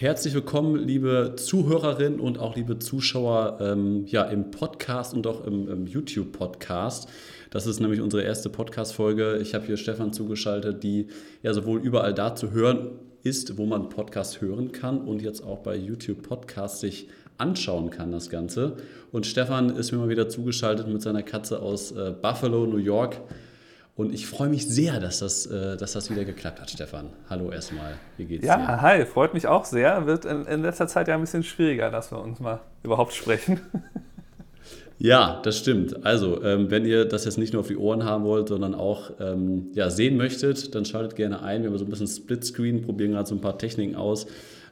Herzlich 0.00 0.32
willkommen, 0.32 0.76
liebe 0.76 1.34
Zuhörerinnen 1.36 2.20
und 2.20 2.38
auch 2.38 2.54
liebe 2.54 2.78
Zuschauer 2.78 3.58
ähm, 3.60 4.04
ja, 4.06 4.22
im 4.22 4.52
Podcast 4.52 5.12
und 5.12 5.26
auch 5.26 5.44
im, 5.44 5.68
im 5.68 5.88
YouTube-Podcast. 5.88 7.08
Das 7.50 7.66
ist 7.66 7.80
nämlich 7.80 8.00
unsere 8.00 8.22
erste 8.22 8.48
Podcast-Folge. 8.48 9.38
Ich 9.42 9.56
habe 9.56 9.66
hier 9.66 9.76
Stefan 9.76 10.12
zugeschaltet, 10.12 10.84
die 10.84 11.08
ja 11.42 11.52
sowohl 11.52 11.80
überall 11.80 12.14
da 12.14 12.36
zu 12.36 12.52
hören 12.52 12.92
ist, 13.24 13.58
wo 13.58 13.66
man 13.66 13.88
Podcast 13.88 14.40
hören 14.40 14.70
kann 14.70 15.00
und 15.00 15.20
jetzt 15.20 15.42
auch 15.42 15.64
bei 15.64 15.74
YouTube 15.74 16.22
Podcast 16.22 16.78
sich 16.78 17.08
anschauen 17.36 17.90
kann, 17.90 18.12
das 18.12 18.30
Ganze. 18.30 18.76
Und 19.10 19.26
Stefan 19.26 19.74
ist 19.74 19.90
mir 19.90 19.98
mal 19.98 20.08
wieder 20.08 20.28
zugeschaltet 20.28 20.86
mit 20.86 21.02
seiner 21.02 21.24
Katze 21.24 21.60
aus 21.60 21.90
äh, 21.90 22.12
Buffalo, 22.22 22.66
New 22.66 22.76
York. 22.76 23.16
Und 23.98 24.14
ich 24.14 24.28
freue 24.28 24.48
mich 24.48 24.68
sehr, 24.68 25.00
dass 25.00 25.18
das, 25.18 25.46
äh, 25.46 25.76
dass 25.76 25.94
das 25.94 26.08
wieder 26.08 26.24
geklappt 26.24 26.60
hat, 26.60 26.70
Stefan. 26.70 27.10
Hallo 27.28 27.50
erstmal, 27.50 27.94
wie 28.16 28.26
geht's 28.26 28.46
ja, 28.46 28.56
dir? 28.56 28.62
Ja, 28.62 28.80
hi, 28.80 29.04
freut 29.04 29.34
mich 29.34 29.48
auch 29.48 29.64
sehr. 29.64 30.06
Wird 30.06 30.24
in, 30.24 30.44
in 30.44 30.62
letzter 30.62 30.86
Zeit 30.86 31.08
ja 31.08 31.14
ein 31.14 31.20
bisschen 31.20 31.42
schwieriger, 31.42 31.90
dass 31.90 32.12
wir 32.12 32.20
uns 32.20 32.38
mal 32.38 32.60
überhaupt 32.82 33.12
sprechen. 33.12 33.60
Ja, 35.00 35.40
das 35.44 35.58
stimmt. 35.58 36.04
Also, 36.04 36.42
ähm, 36.42 36.72
wenn 36.72 36.84
ihr 36.84 37.04
das 37.04 37.24
jetzt 37.24 37.38
nicht 37.38 37.52
nur 37.52 37.60
auf 37.60 37.68
die 37.68 37.76
Ohren 37.76 38.02
haben 38.02 38.24
wollt, 38.24 38.48
sondern 38.48 38.74
auch 38.74 39.12
ähm, 39.20 39.68
ja, 39.72 39.90
sehen 39.90 40.16
möchtet, 40.16 40.74
dann 40.74 40.84
schaltet 40.84 41.14
gerne 41.14 41.40
ein. 41.40 41.62
Wir 41.62 41.70
haben 41.70 41.78
so 41.78 41.84
ein 41.84 41.88
bisschen 41.90 42.08
Splitscreen, 42.08 42.82
probieren 42.82 43.12
gerade 43.12 43.28
so 43.28 43.36
ein 43.36 43.40
paar 43.40 43.56
Techniken 43.58 43.94
aus. 43.94 44.26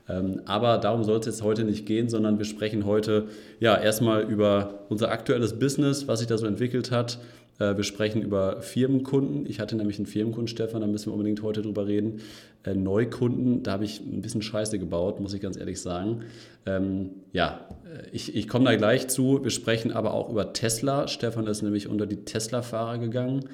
Ähm, 0.08 0.42
aber 0.44 0.78
darum 0.78 1.04
soll 1.04 1.20
es 1.20 1.26
jetzt 1.26 1.42
heute 1.44 1.62
nicht 1.62 1.86
gehen, 1.86 2.08
sondern 2.08 2.38
wir 2.38 2.44
sprechen 2.44 2.86
heute 2.86 3.26
ja 3.60 3.76
erstmal 3.76 4.24
über 4.24 4.80
unser 4.88 5.12
aktuelles 5.12 5.60
Business, 5.60 6.08
was 6.08 6.18
sich 6.18 6.26
da 6.26 6.36
so 6.38 6.46
entwickelt 6.46 6.90
hat, 6.90 7.20
wir 7.58 7.84
sprechen 7.84 8.22
über 8.22 8.60
Firmenkunden. 8.60 9.46
Ich 9.46 9.60
hatte 9.60 9.76
nämlich 9.76 9.98
einen 9.98 10.06
Firmenkunden, 10.06 10.48
Stefan, 10.48 10.82
da 10.82 10.86
müssen 10.86 11.06
wir 11.06 11.14
unbedingt 11.14 11.42
heute 11.42 11.62
drüber 11.62 11.86
reden. 11.86 12.20
Äh, 12.66 12.74
Neukunden, 12.74 13.62
da 13.62 13.72
habe 13.72 13.84
ich 13.84 14.00
ein 14.00 14.20
bisschen 14.20 14.42
Scheiße 14.42 14.78
gebaut, 14.78 15.20
muss 15.20 15.32
ich 15.32 15.40
ganz 15.40 15.56
ehrlich 15.56 15.80
sagen. 15.80 16.22
Ähm, 16.66 17.10
ja, 17.32 17.66
äh, 17.84 18.08
ich, 18.12 18.34
ich 18.34 18.48
komme 18.48 18.64
da 18.64 18.76
gleich 18.76 19.08
zu. 19.08 19.42
Wir 19.42 19.50
sprechen 19.50 19.92
aber 19.92 20.12
auch 20.12 20.28
über 20.28 20.52
Tesla. 20.52 21.06
Stefan 21.08 21.46
ist 21.46 21.62
nämlich 21.62 21.88
unter 21.88 22.06
die 22.06 22.24
Tesla-Fahrer 22.24 22.98
gegangen. 22.98 23.48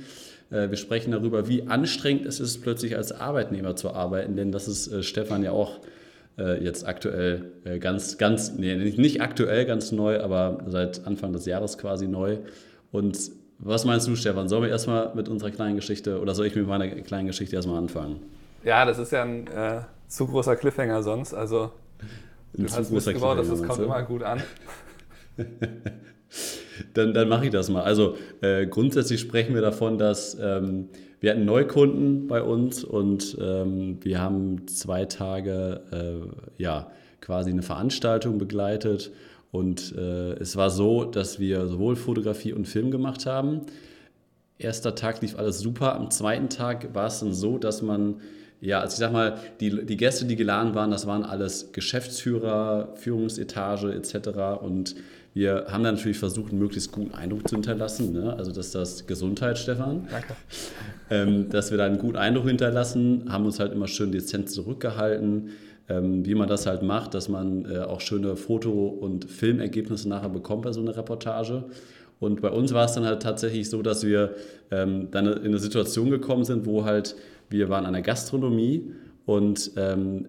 Wir 0.51 0.77
sprechen 0.77 1.13
darüber, 1.13 1.49
wie 1.49 1.63
anstrengend 1.63 2.27
es 2.27 2.39
ist, 2.39 2.61
plötzlich 2.61 2.95
als 2.95 3.11
Arbeitnehmer 3.11 3.75
zu 3.75 3.89
arbeiten, 3.89 4.37
denn 4.37 4.53
das 4.53 4.69
ist 4.69 5.03
Stefan 5.03 5.43
ja 5.43 5.53
auch 5.53 5.81
jetzt 6.37 6.87
aktuell 6.87 7.53
ganz, 7.81 8.19
ganz, 8.19 8.53
nee, 8.59 8.75
nicht 8.75 9.23
aktuell 9.23 9.65
ganz 9.65 9.93
neu, 9.93 10.21
aber 10.21 10.63
seit 10.67 11.07
Anfang 11.07 11.33
des 11.33 11.47
Jahres 11.47 11.79
quasi 11.79 12.07
neu. 12.07 12.37
Und 12.91 13.17
was 13.65 13.85
meinst 13.85 14.09
du, 14.09 14.17
Stefan? 14.17 14.49
Sollen 14.49 14.65
wir 14.65 14.71
erstmal 14.71 15.15
mit 15.15 15.29
unserer 15.29 15.51
kleinen 15.51 15.77
Geschichte 15.77 16.21
oder 16.21 16.35
soll 16.35 16.47
ich 16.47 16.57
mit 16.57 16.67
meiner 16.67 16.89
kleinen 16.89 17.29
Geschichte 17.29 17.57
erstmal 17.57 17.79
anfangen? 17.79 18.21
Ja, 18.65 18.85
das 18.85 18.99
ist 18.99 19.13
ja 19.13 19.23
ein 19.23 19.47
äh, 19.47 19.83
zu 20.09 20.27
großer 20.27 20.57
Cliffhanger 20.57 21.03
sonst. 21.03 21.33
Also, 21.33 21.71
du 22.55 22.65
hast 22.65 22.91
Mist 22.91 23.09
gebaut, 23.09 23.39
das, 23.39 23.49
das 23.49 23.63
kommt 23.63 23.81
immer 23.81 24.03
gut 24.03 24.23
an. 24.23 24.43
dann 26.95 27.15
dann 27.15 27.29
mache 27.29 27.47
ich 27.47 27.51
das 27.51 27.71
mal. 27.71 27.83
Also, 27.83 28.17
äh, 28.41 28.67
grundsätzlich 28.67 29.21
sprechen 29.21 29.55
wir 29.55 29.63
davon, 29.63 29.97
dass 29.97 30.37
ähm, 30.41 30.89
wir 31.21 31.31
hatten 31.31 31.45
Neukunden 31.45 32.27
bei 32.27 32.43
uns 32.43 32.83
und 32.83 33.39
ähm, 33.41 33.99
wir 34.03 34.21
haben 34.21 34.67
zwei 34.67 35.05
Tage 35.05 35.81
äh, 35.93 36.61
ja, 36.61 36.91
quasi 37.21 37.51
eine 37.51 37.63
Veranstaltung 37.63 38.39
begleitet 38.39 39.13
und 39.53 39.95
äh, 39.97 40.33
es 40.41 40.57
war 40.57 40.71
so, 40.71 41.05
dass 41.05 41.39
wir 41.39 41.67
sowohl 41.69 41.95
Fotografie 41.95 42.55
und 42.55 42.67
Film 42.67 42.91
gemacht 42.91 43.27
haben. 43.27 43.61
Erster 44.59 44.95
Tag 44.95 45.21
lief 45.21 45.39
alles 45.39 45.61
super. 45.61 45.95
Am 45.95 46.11
zweiten 46.11 46.49
Tag 46.49 46.95
war 46.95 47.07
es 47.07 47.21
dann 47.21 47.35
so, 47.35 47.59
dass 47.59 47.83
man, 47.83 48.23
ja, 48.63 48.81
also 48.81 48.95
ich 48.95 48.99
sag 48.99 49.13
mal, 49.13 49.37
die, 49.61 49.85
die 49.85 49.97
Gäste, 49.99 50.25
die 50.25 50.37
geladen 50.37 50.75
waren, 50.75 50.91
das 50.91 51.07
waren 51.07 51.23
alles 51.23 51.73
Geschäftsführer, 51.73 52.95
Führungsetage 52.95 53.93
etc. 53.93 54.63
Und 54.63 54.95
wir 55.35 55.67
haben 55.69 55.85
dann 55.85 55.97
natürlich 55.97 56.19
versucht, 56.19 56.53
einen 56.53 56.59
möglichst 56.59 56.91
guten 56.91 57.13
Eindruck 57.13 57.47
zu 57.47 57.57
hinterlassen. 57.57 58.15
Ne? 58.15 58.35
Also, 58.35 58.53
dass 58.53 58.71
das 58.71 59.07
Gesundheit, 59.07 59.59
Stefan. 59.59 60.09
Danke. 60.11 60.35
Ähm, 61.11 61.51
dass 61.51 61.71
wir 61.71 61.77
da 61.77 61.85
einen 61.85 61.99
guten 61.99 62.17
Eindruck 62.17 62.47
hinterlassen, 62.47 63.27
haben 63.29 63.45
uns 63.45 63.61
halt 63.61 63.73
immer 63.73 63.87
schön 63.87 64.13
dezent 64.13 64.49
zurückgehalten 64.49 65.51
ähm, 65.89 66.25
wie 66.25 66.35
man 66.35 66.49
das 66.49 66.67
halt 66.67 66.83
macht, 66.83 67.15
dass 67.15 67.29
man 67.29 67.65
äh, 67.71 67.79
auch 67.79 68.01
schöne 68.01 68.37
Foto- 68.37 68.89
und 68.89 69.31
Filmergebnisse 69.31 70.09
nachher 70.09 70.29
bekommt 70.29 70.63
bei 70.63 70.73
so 70.73 70.81
einer 70.81 70.97
Reportage. 70.97 71.65
Und 72.21 72.41
bei 72.41 72.51
uns 72.51 72.73
war 72.73 72.85
es 72.85 72.93
dann 72.93 73.05
halt 73.05 73.23
tatsächlich 73.23 73.69
so, 73.69 73.83
dass 73.83 74.05
wir 74.05 74.35
ähm, 74.71 75.09
dann 75.11 75.27
in 75.27 75.47
eine 75.47 75.59
Situation 75.59 76.11
gekommen 76.11 76.45
sind, 76.45 76.67
wo 76.67 76.85
halt 76.85 77.17
wir 77.49 77.69
waren 77.69 77.85
an 77.85 77.93
der 77.93 78.03
Gastronomie 78.03 78.93
und 79.27 79.73
ähm, 79.77 80.29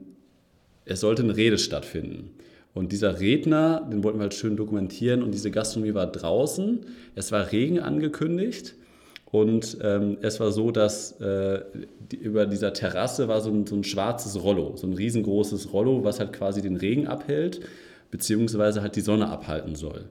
es 0.86 1.00
sollte 1.00 1.24
eine 1.24 1.38
Rede 1.38 1.58
stattfinden. 1.58 2.32
Und 2.74 2.92
dieser 2.92 3.20
Redner, 3.20 3.88
den 3.92 4.04
wollten 4.04 4.18
wir 4.18 4.24
halt 4.24 4.34
schön 4.34 4.58
dokumentieren 4.58 5.22
und 5.22 5.32
diese 5.32 5.52
Gastronomie 5.52 5.94
war 5.94 6.08
draußen. 6.08 6.80
Es 7.16 7.32
war 7.32 7.52
Regen 7.52 7.80
angekündigt 7.80 8.76
und 9.34 9.80
ähm, 9.82 10.20
es 10.22 10.40
war 10.40 10.52
so, 10.52 10.70
dass 10.70 11.20
äh, 11.20 11.62
die, 12.12 12.18
über 12.18 12.46
dieser 12.46 12.72
Terrasse 12.72 13.28
war 13.28 13.42
so 13.42 13.50
ein, 13.50 13.66
so 13.66 13.76
ein, 13.76 13.84
schwarzes 13.84 14.44
Rollo, 14.44 14.74
so 14.76 14.86
ein 14.86 14.94
riesengroßes 14.94 15.74
Rollo, 15.74 16.04
was 16.04 16.20
halt 16.20 16.34
quasi 16.34 16.62
den 16.62 16.76
Regen 16.76 17.08
abhält, 17.08 17.62
beziehungsweise 18.12 18.84
halt 18.84 18.96
die 18.96 19.02
Sonne 19.02 19.30
abhalten 19.30 19.74
soll. 19.74 20.06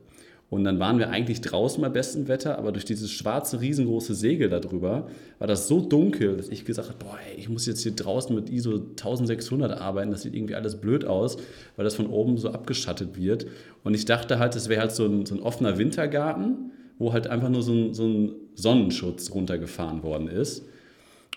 Und 0.51 0.65
dann 0.65 0.81
waren 0.81 0.99
wir 0.99 1.11
eigentlich 1.11 1.41
draußen 1.41 1.81
bei 1.81 1.89
bestem 1.89 2.27
Wetter, 2.27 2.59
aber 2.59 2.73
durch 2.73 2.85
dieses 2.85 3.13
schwarze, 3.13 3.61
riesengroße 3.61 4.17
Segel 4.17 4.49
darüber 4.49 5.07
war 5.39 5.47
das 5.47 5.69
so 5.69 5.81
dunkel, 5.81 6.37
dass 6.37 6.49
ich 6.49 6.65
gesagt 6.65 6.89
habe, 6.89 6.99
boah, 6.99 7.17
ich 7.37 7.49
muss 7.49 7.65
jetzt 7.67 7.85
hier 7.85 7.95
draußen 7.95 8.35
mit 8.35 8.51
ISO 8.51 8.73
1600 8.75 9.81
arbeiten, 9.81 10.11
das 10.11 10.23
sieht 10.23 10.35
irgendwie 10.35 10.57
alles 10.57 10.81
blöd 10.81 11.05
aus, 11.05 11.37
weil 11.77 11.85
das 11.85 11.95
von 11.95 12.09
oben 12.09 12.39
so 12.39 12.51
abgeschattet 12.51 13.17
wird. 13.17 13.47
Und 13.85 13.95
ich 13.95 14.05
dachte 14.05 14.41
halt, 14.41 14.57
das 14.57 14.69
wäre 14.69 14.81
halt 14.81 14.91
so 14.91 15.07
ein, 15.07 15.27
so 15.27 15.37
ein 15.37 15.41
offener 15.43 15.79
Wintergarten 15.79 16.73
wo 17.03 17.13
halt 17.13 17.27
einfach 17.27 17.49
nur 17.49 17.63
so 17.63 17.73
ein, 17.73 17.95
so 17.95 18.07
ein 18.07 18.33
Sonnenschutz 18.55 19.33
runtergefahren 19.33 20.05
worden 20.05 20.29
ist. 20.29 20.65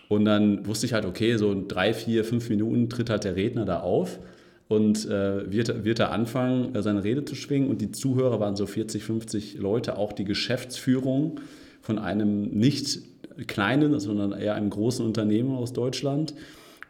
Und 0.08 0.26
dann 0.26 0.68
wusste 0.68 0.86
ich 0.86 0.94
halt, 0.94 1.06
okay, 1.06 1.38
so 1.38 1.52
in 1.52 1.68
drei, 1.68 1.92
vier, 1.92 2.24
fünf 2.24 2.50
Minuten 2.50 2.88
tritt 2.88 3.10
halt 3.10 3.24
der 3.24 3.36
Redner 3.36 3.66
da 3.66 3.80
auf 3.80 4.20
und 4.68 5.10
äh, 5.10 5.52
wird, 5.52 5.84
wird 5.84 6.00
er 6.00 6.12
anfangen, 6.12 6.76
äh, 6.76 6.84
seine 6.84 7.04
Rede 7.04 7.26
zu 7.26 7.34
schwingen. 7.34 7.68
Und 7.68 7.82
die 7.82 7.92
Zuhörer 7.92 8.40
waren 8.40 8.56
so 8.56 8.68
40, 8.68 9.04
50 9.04 9.58
Leute, 9.58 9.98
auch 9.98 10.14
die 10.14 10.24
Geschäftsführung 10.24 11.40
von 11.82 11.98
einem 11.98 12.44
nicht 12.50 13.00
kleinen, 13.48 14.00
sondern 14.00 14.34
eher 14.34 14.54
einem 14.54 14.70
großen 14.70 15.04
Unternehmen 15.04 15.56
aus 15.56 15.74
Deutschland. 15.74 16.36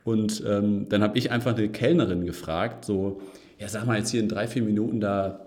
Und 0.03 0.43
ähm, 0.45 0.87
dann 0.89 1.01
habe 1.01 1.17
ich 1.17 1.31
einfach 1.31 1.55
eine 1.55 1.69
Kellnerin 1.69 2.25
gefragt, 2.25 2.83
so, 2.83 3.21
ja, 3.57 3.69
sag 3.69 3.85
mal 3.85 3.97
jetzt 3.97 4.11
hier 4.11 4.19
in 4.19 4.27
drei, 4.27 4.47
vier 4.47 4.63
Minuten, 4.63 4.99
da 4.99 5.39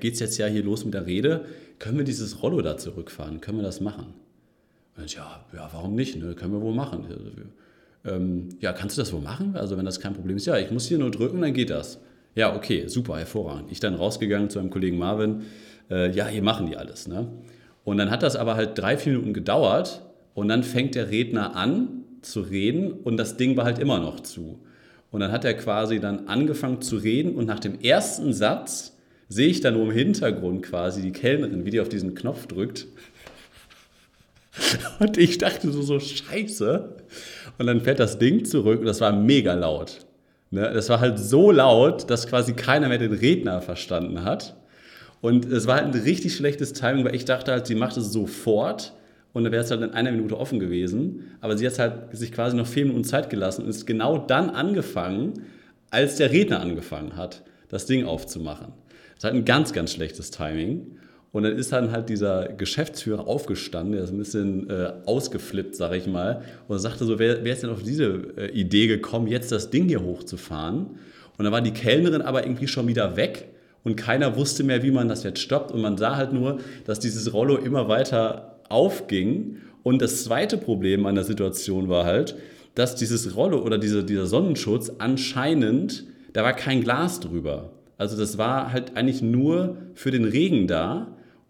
geht 0.00 0.14
es 0.14 0.20
jetzt 0.20 0.38
ja 0.38 0.46
hier 0.46 0.64
los 0.64 0.86
mit 0.86 0.94
der 0.94 1.04
Rede 1.04 1.44
können 1.78 1.98
wir 1.98 2.04
dieses 2.04 2.42
Rollo 2.42 2.60
da 2.60 2.76
zurückfahren? 2.76 3.40
Können 3.40 3.58
wir 3.58 3.64
das 3.64 3.80
machen? 3.80 4.14
Und 4.96 5.14
ja, 5.14 5.44
ja, 5.54 5.68
warum 5.72 5.94
nicht? 5.94 6.16
Ne? 6.16 6.34
Können 6.34 6.52
wir 6.52 6.60
wohl 6.60 6.74
machen. 6.74 7.06
Ähm, 8.04 8.48
ja, 8.60 8.72
kannst 8.72 8.96
du 8.96 9.02
das 9.02 9.12
wohl 9.12 9.20
machen? 9.20 9.56
Also 9.56 9.76
wenn 9.76 9.84
das 9.84 10.00
kein 10.00 10.14
Problem 10.14 10.36
ist, 10.36 10.46
ja, 10.46 10.56
ich 10.58 10.70
muss 10.70 10.86
hier 10.86 10.98
nur 10.98 11.10
drücken, 11.10 11.40
dann 11.40 11.52
geht 11.52 11.70
das. 11.70 12.00
Ja, 12.34 12.54
okay, 12.54 12.86
super, 12.86 13.18
hervorragend. 13.18 13.70
Ich 13.70 13.80
dann 13.80 13.94
rausgegangen 13.94 14.50
zu 14.50 14.58
einem 14.58 14.70
Kollegen 14.70 14.98
Marvin, 14.98 15.42
äh, 15.90 16.10
ja, 16.10 16.26
hier 16.26 16.42
machen 16.42 16.66
die 16.66 16.76
alles. 16.76 17.08
Ne? 17.08 17.28
Und 17.84 17.98
dann 17.98 18.10
hat 18.10 18.22
das 18.22 18.36
aber 18.36 18.54
halt 18.54 18.78
drei, 18.78 18.96
vier 18.96 19.12
Minuten 19.12 19.34
gedauert 19.34 20.02
und 20.34 20.48
dann 20.48 20.62
fängt 20.62 20.94
der 20.94 21.10
Redner 21.10 21.56
an 21.56 22.04
zu 22.22 22.40
reden 22.40 22.92
und 22.92 23.16
das 23.16 23.36
Ding 23.36 23.56
war 23.56 23.64
halt 23.64 23.78
immer 23.78 23.98
noch 23.98 24.20
zu. 24.20 24.60
Und 25.10 25.20
dann 25.20 25.32
hat 25.32 25.44
er 25.44 25.54
quasi 25.54 26.00
dann 26.00 26.28
angefangen 26.28 26.82
zu 26.82 26.96
reden 26.96 27.34
und 27.34 27.46
nach 27.46 27.60
dem 27.60 27.80
ersten 27.80 28.32
Satz 28.32 28.97
sehe 29.28 29.48
ich 29.48 29.60
dann 29.60 29.74
nur 29.74 29.84
im 29.84 29.90
Hintergrund 29.90 30.62
quasi 30.62 31.02
die 31.02 31.12
Kellnerin, 31.12 31.64
wie 31.64 31.70
die 31.70 31.80
auf 31.80 31.88
diesen 31.88 32.14
Knopf 32.14 32.46
drückt. 32.46 32.86
Und 34.98 35.18
ich 35.18 35.38
dachte 35.38 35.70
so, 35.70 35.82
so 35.82 36.00
scheiße. 36.00 36.96
Und 37.58 37.66
dann 37.66 37.80
fährt 37.80 38.00
das 38.00 38.18
Ding 38.18 38.44
zurück 38.44 38.80
und 38.80 38.86
das 38.86 39.00
war 39.00 39.12
mega 39.12 39.54
laut. 39.54 40.06
Ne? 40.50 40.70
Das 40.72 40.88
war 40.88 41.00
halt 41.00 41.18
so 41.18 41.50
laut, 41.50 42.08
dass 42.08 42.28
quasi 42.28 42.52
keiner 42.52 42.88
mehr 42.88 42.98
den 42.98 43.12
Redner 43.12 43.60
verstanden 43.60 44.24
hat. 44.24 44.56
Und 45.20 45.44
es 45.46 45.66
war 45.66 45.76
halt 45.76 45.94
ein 45.94 46.00
richtig 46.00 46.36
schlechtes 46.36 46.72
Timing, 46.72 47.04
weil 47.04 47.16
ich 47.16 47.24
dachte 47.24 47.50
halt, 47.50 47.66
sie 47.66 47.74
macht 47.74 47.96
es 47.96 48.12
sofort 48.12 48.92
und 49.32 49.42
dann 49.42 49.52
wäre 49.52 49.64
es 49.64 49.70
halt 49.70 49.82
in 49.82 49.90
einer 49.90 50.12
Minute 50.12 50.38
offen 50.38 50.60
gewesen. 50.60 51.32
Aber 51.40 51.56
sie 51.56 51.66
hat 51.66 51.78
halt 51.78 52.16
sich 52.16 52.30
quasi 52.30 52.56
noch 52.56 52.66
vier 52.66 52.84
Minuten 52.84 53.04
Zeit 53.04 53.28
gelassen 53.28 53.64
und 53.64 53.70
ist 53.70 53.86
genau 53.86 54.18
dann 54.18 54.50
angefangen, 54.50 55.34
als 55.90 56.16
der 56.16 56.30
Redner 56.30 56.60
angefangen 56.60 57.16
hat, 57.16 57.42
das 57.68 57.86
Ding 57.86 58.04
aufzumachen. 58.04 58.72
Ist 59.18 59.24
halt 59.24 59.34
ein 59.34 59.44
ganz, 59.44 59.72
ganz 59.72 59.92
schlechtes 59.92 60.30
Timing. 60.30 60.96
Und 61.32 61.42
dann 61.42 61.56
ist 61.56 61.72
dann 61.72 61.92
halt 61.92 62.08
dieser 62.08 62.48
Geschäftsführer 62.48 63.26
aufgestanden, 63.26 63.92
der 63.92 64.04
ist 64.04 64.12
ein 64.12 64.18
bisschen 64.18 64.70
äh, 64.70 64.92
ausgeflippt, 65.04 65.76
sag 65.76 65.92
ich 65.92 66.06
mal, 66.06 66.42
und 66.68 66.78
sagte 66.78 67.04
so, 67.04 67.18
wer, 67.18 67.44
wer 67.44 67.52
ist 67.52 67.62
denn 67.62 67.70
auf 67.70 67.82
diese 67.82 68.06
äh, 68.38 68.50
Idee 68.52 68.86
gekommen, 68.86 69.26
jetzt 69.26 69.52
das 69.52 69.68
Ding 69.68 69.88
hier 69.88 70.02
hochzufahren? 70.02 70.86
Und 71.36 71.44
dann 71.44 71.52
war 71.52 71.60
die 71.60 71.72
Kellnerin 71.72 72.22
aber 72.22 72.44
irgendwie 72.44 72.66
schon 72.66 72.88
wieder 72.88 73.16
weg 73.16 73.48
und 73.84 73.96
keiner 73.96 74.36
wusste 74.36 74.64
mehr, 74.64 74.82
wie 74.82 74.90
man 74.90 75.08
das 75.08 75.22
jetzt 75.22 75.40
stoppt. 75.40 75.70
Und 75.70 75.82
man 75.82 75.98
sah 75.98 76.16
halt 76.16 76.32
nur, 76.32 76.58
dass 76.86 76.98
dieses 76.98 77.32
Rollo 77.32 77.56
immer 77.56 77.88
weiter 77.88 78.60
aufging. 78.68 79.58
Und 79.82 80.00
das 80.00 80.24
zweite 80.24 80.56
Problem 80.56 81.06
an 81.06 81.14
der 81.14 81.24
Situation 81.24 81.88
war 81.88 82.04
halt, 82.04 82.36
dass 82.74 82.94
dieses 82.94 83.36
Rollo 83.36 83.60
oder 83.60 83.78
diese, 83.78 84.02
dieser 84.02 84.26
Sonnenschutz 84.26 84.92
anscheinend 84.98 86.04
da 86.32 86.44
war 86.44 86.52
kein 86.52 86.82
Glas 86.82 87.20
drüber. 87.20 87.72
Also 87.98 88.16
das 88.16 88.38
war 88.38 88.72
halt 88.72 88.96
eigentlich 88.96 89.20
nur 89.20 89.76
für 89.94 90.10
den 90.10 90.24
Regen 90.24 90.66
da. 90.66 91.08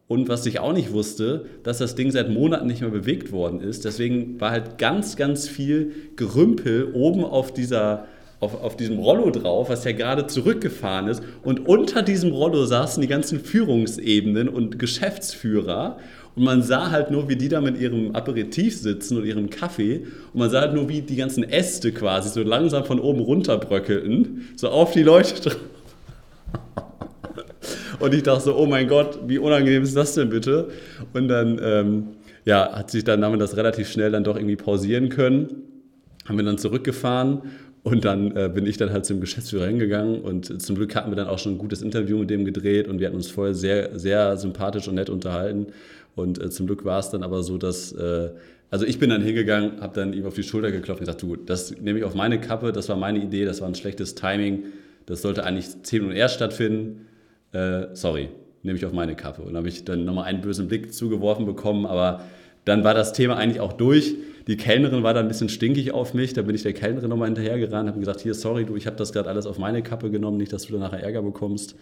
Und 0.08 0.30
was 0.30 0.46
ich 0.46 0.58
auch 0.58 0.72
nicht 0.72 0.92
wusste, 0.92 1.44
dass 1.62 1.78
das 1.78 1.94
Ding 1.94 2.10
seit 2.10 2.30
Monaten 2.30 2.66
nicht 2.66 2.80
mehr 2.80 2.90
bewegt 2.90 3.30
worden 3.30 3.60
ist. 3.60 3.84
Deswegen 3.84 4.40
war 4.40 4.50
halt 4.50 4.78
ganz, 4.78 5.16
ganz 5.16 5.46
viel 5.46 5.92
Gerümpel 6.16 6.92
oben 6.94 7.24
auf 7.24 7.52
dieser 7.52 8.06
auf, 8.40 8.62
auf 8.62 8.76
diesem 8.76 8.98
Rollo 8.98 9.30
drauf, 9.30 9.68
was 9.68 9.84
ja 9.84 9.92
gerade 9.92 10.26
zurückgefahren 10.26 11.08
ist. 11.08 11.22
Und 11.42 11.66
unter 11.66 12.02
diesem 12.02 12.30
Rollo 12.30 12.64
saßen 12.66 13.00
die 13.00 13.08
ganzen 13.08 13.40
Führungsebenen 13.40 14.48
und 14.48 14.78
Geschäftsführer. 14.78 15.98
Und 16.36 16.44
man 16.44 16.62
sah 16.62 16.92
halt 16.92 17.10
nur, 17.10 17.28
wie 17.28 17.34
die 17.34 17.48
da 17.48 17.60
mit 17.60 17.80
ihrem 17.80 18.14
Aperitif 18.14 18.78
sitzen 18.80 19.18
und 19.18 19.24
ihrem 19.24 19.50
Kaffee. 19.50 20.06
Und 20.32 20.38
man 20.38 20.50
sah 20.50 20.60
halt 20.60 20.74
nur, 20.74 20.88
wie 20.88 21.02
die 21.02 21.16
ganzen 21.16 21.42
Äste 21.42 21.90
quasi 21.90 22.28
so 22.28 22.42
langsam 22.42 22.84
von 22.84 23.00
oben 23.00 23.20
runterbröckelten, 23.20 24.50
so 24.54 24.68
auf 24.68 24.92
die 24.92 25.02
Leute 25.02 25.34
drauf. 25.42 25.56
Und 28.00 28.14
ich 28.14 28.22
dachte 28.22 28.44
so, 28.44 28.56
oh 28.56 28.66
mein 28.66 28.86
Gott, 28.86 29.18
wie 29.26 29.38
unangenehm 29.38 29.82
ist 29.82 29.96
das 29.96 30.14
denn 30.14 30.28
bitte? 30.28 30.68
Und 31.14 31.28
dann, 31.28 31.60
ähm, 31.62 32.06
ja, 32.44 32.72
hat 32.72 32.90
sich 32.90 33.02
dann, 33.04 33.24
haben 33.24 33.32
wir 33.32 33.38
das 33.38 33.56
relativ 33.56 33.90
schnell 33.90 34.12
dann 34.12 34.24
doch 34.24 34.36
irgendwie 34.36 34.56
pausieren 34.56 35.08
können. 35.08 35.48
Haben 36.26 36.38
wir 36.38 36.44
dann 36.44 36.58
zurückgefahren 36.58 37.42
und 37.82 38.04
dann 38.04 38.36
äh, 38.36 38.50
bin 38.52 38.66
ich 38.66 38.76
dann 38.76 38.92
halt 38.92 39.06
zum 39.06 39.20
Geschäftsführer 39.20 39.66
hingegangen 39.66 40.20
und 40.20 40.60
zum 40.62 40.76
Glück 40.76 40.94
hatten 40.94 41.10
wir 41.10 41.16
dann 41.16 41.26
auch 41.26 41.38
schon 41.38 41.54
ein 41.54 41.58
gutes 41.58 41.80
Interview 41.80 42.18
mit 42.18 42.30
dem 42.30 42.44
gedreht 42.44 42.86
und 42.86 43.00
wir 43.00 43.06
hatten 43.06 43.16
uns 43.16 43.30
vorher 43.30 43.54
sehr, 43.54 43.98
sehr 43.98 44.36
sympathisch 44.36 44.88
und 44.88 44.94
nett 44.94 45.10
unterhalten. 45.10 45.68
Und 46.14 46.40
äh, 46.40 46.50
zum 46.50 46.66
Glück 46.66 46.84
war 46.84 47.00
es 47.00 47.10
dann 47.10 47.22
aber 47.22 47.42
so, 47.42 47.58
dass, 47.58 47.92
äh, 47.92 48.30
also 48.70 48.84
ich 48.84 48.98
bin 48.98 49.10
dann 49.10 49.22
hingegangen, 49.22 49.80
habe 49.80 49.94
dann 49.94 50.12
ihm 50.12 50.26
auf 50.26 50.34
die 50.34 50.42
Schulter 50.42 50.70
geklopft 50.70 51.00
und 51.00 51.06
gesagt, 51.06 51.22
du, 51.22 51.36
das 51.36 51.74
nehme 51.80 51.98
ich 51.98 52.04
auf 52.04 52.14
meine 52.14 52.40
Kappe, 52.40 52.72
das 52.72 52.88
war 52.88 52.96
meine 52.96 53.20
Idee, 53.20 53.44
das 53.44 53.60
war 53.60 53.68
ein 53.68 53.74
schlechtes 53.74 54.14
Timing, 54.14 54.64
das 55.06 55.22
sollte 55.22 55.44
eigentlich 55.44 55.82
10 55.82 56.00
Minuten 56.00 56.16
erst 56.16 56.34
stattfinden. 56.34 57.07
Äh, 57.52 57.94
sorry, 57.94 58.28
nehme 58.62 58.78
ich 58.78 58.84
auf 58.84 58.92
meine 58.92 59.16
Kappe. 59.16 59.42
Und 59.42 59.56
habe 59.56 59.68
ich 59.68 59.84
dann 59.84 60.04
nochmal 60.04 60.24
einen 60.24 60.40
bösen 60.40 60.68
Blick 60.68 60.92
zugeworfen 60.92 61.46
bekommen, 61.46 61.86
aber 61.86 62.22
dann 62.64 62.84
war 62.84 62.94
das 62.94 63.12
Thema 63.12 63.36
eigentlich 63.36 63.60
auch 63.60 63.72
durch 63.72 64.14
die 64.48 64.56
Kellnerin 64.56 65.02
war 65.02 65.12
da 65.12 65.20
ein 65.20 65.28
bisschen 65.28 65.50
stinkig 65.50 65.92
auf 65.92 66.14
mich. 66.14 66.32
Da 66.32 66.40
bin 66.40 66.54
ich 66.54 66.62
der 66.62 66.72
Kellnerin 66.72 67.10
nochmal 67.10 67.28
hinterhergerannt, 67.28 67.86
habe 67.86 68.00
gesagt, 68.00 68.20
hier, 68.20 68.32
sorry, 68.32 68.64
du, 68.64 68.76
ich 68.76 68.86
habe 68.86 68.96
das 68.96 69.12
gerade 69.12 69.28
alles 69.28 69.44
auf 69.44 69.58
meine 69.58 69.82
Kappe 69.82 70.10
genommen, 70.10 70.38
nicht, 70.38 70.54
dass 70.54 70.64
du 70.64 70.72
da 70.72 70.78
nachher 70.78 71.02
Ärger 71.02 71.22
bekommst. 71.22 71.76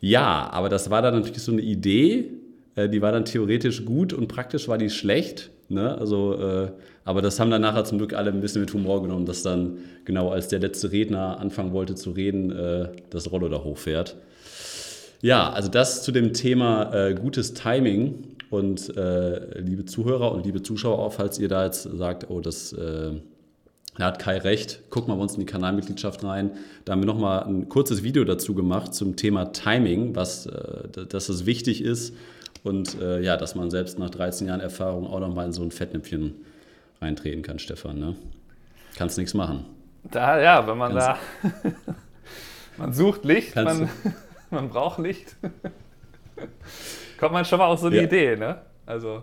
Ja, 0.00 0.48
aber 0.52 0.68
das 0.68 0.90
war 0.90 1.02
dann 1.02 1.16
natürlich 1.16 1.42
so 1.42 1.50
eine 1.50 1.60
Idee, 1.60 2.30
äh, 2.76 2.88
die 2.88 3.02
war 3.02 3.10
dann 3.10 3.24
theoretisch 3.24 3.84
gut 3.84 4.12
und 4.12 4.28
praktisch 4.28 4.68
war 4.68 4.78
die 4.78 4.90
schlecht. 4.90 5.50
Ne? 5.68 5.98
Also, 5.98 6.34
äh, 6.34 6.70
aber 7.04 7.20
das 7.20 7.40
haben 7.40 7.50
dann 7.50 7.62
nachher 7.62 7.84
zum 7.84 7.98
Glück 7.98 8.14
alle 8.14 8.30
ein 8.30 8.40
bisschen 8.40 8.60
mit 8.60 8.72
Humor 8.72 9.02
genommen, 9.02 9.26
dass 9.26 9.42
dann 9.42 9.78
genau 10.04 10.30
als 10.30 10.46
der 10.46 10.60
letzte 10.60 10.92
Redner 10.92 11.40
anfangen 11.40 11.72
wollte 11.72 11.96
zu 11.96 12.12
reden, 12.12 12.52
äh, 12.52 12.90
das 13.10 13.32
Rollo 13.32 13.48
da 13.48 13.64
hochfährt. 13.64 14.16
Ja, 15.22 15.50
also 15.50 15.70
das 15.70 16.02
zu 16.02 16.12
dem 16.12 16.34
Thema 16.34 16.92
äh, 16.92 17.14
gutes 17.14 17.54
Timing. 17.54 18.28
Und 18.50 18.94
äh, 18.98 19.60
liebe 19.60 19.86
Zuhörer 19.86 20.32
und 20.32 20.44
liebe 20.44 20.62
Zuschauer 20.62 20.98
auch, 20.98 21.14
falls 21.14 21.38
ihr 21.38 21.48
da 21.48 21.64
jetzt 21.64 21.84
sagt, 21.84 22.28
oh, 22.28 22.40
das 22.40 22.74
äh, 22.74 23.12
da 23.96 24.06
hat 24.06 24.18
Kai 24.18 24.38
recht, 24.38 24.90
guckt 24.90 25.08
mal 25.08 25.16
bei 25.16 25.22
uns 25.22 25.34
in 25.34 25.40
die 25.40 25.46
Kanalmitgliedschaft 25.46 26.24
rein. 26.24 26.52
Da 26.84 26.92
haben 26.92 27.00
wir 27.00 27.06
nochmal 27.06 27.44
ein 27.44 27.68
kurzes 27.68 28.02
Video 28.02 28.24
dazu 28.24 28.54
gemacht 28.54 28.94
zum 28.94 29.16
Thema 29.16 29.52
Timing, 29.52 30.16
was, 30.16 30.46
äh, 30.46 31.06
dass 31.08 31.28
es 31.28 31.44
wichtig 31.44 31.82
ist 31.82 32.14
und 32.62 33.00
äh, 33.00 33.20
ja, 33.20 33.36
dass 33.36 33.54
man 33.54 33.70
selbst 33.70 33.98
nach 33.98 34.10
13 34.10 34.48
Jahren 34.48 34.60
Erfahrung 34.60 35.06
auch 35.06 35.20
nochmal 35.20 35.46
in 35.46 35.52
so 35.52 35.62
ein 35.62 35.70
Fettnäpfchen 35.70 36.34
reintreten 37.02 37.42
kann, 37.42 37.58
Stefan. 37.58 37.98
Ne? 37.98 38.16
Kannst 38.96 39.18
nichts 39.18 39.34
machen. 39.34 39.66
Da, 40.10 40.40
ja, 40.40 40.66
wenn 40.66 40.78
man 40.78 40.92
Kannst, 40.94 41.08
da. 41.08 41.72
man 42.78 42.92
sucht 42.94 43.24
Licht, 43.24 43.56
man, 43.56 43.90
man 44.52 44.68
braucht 44.68 44.98
Licht 44.98 45.36
kommt 47.18 47.32
man 47.32 47.44
schon 47.44 47.58
mal 47.58 47.66
auf 47.66 47.80
so 47.80 47.86
eine 47.86 47.96
ja. 47.96 48.02
Idee, 48.02 48.36
ne? 48.36 48.58
Also. 48.84 49.22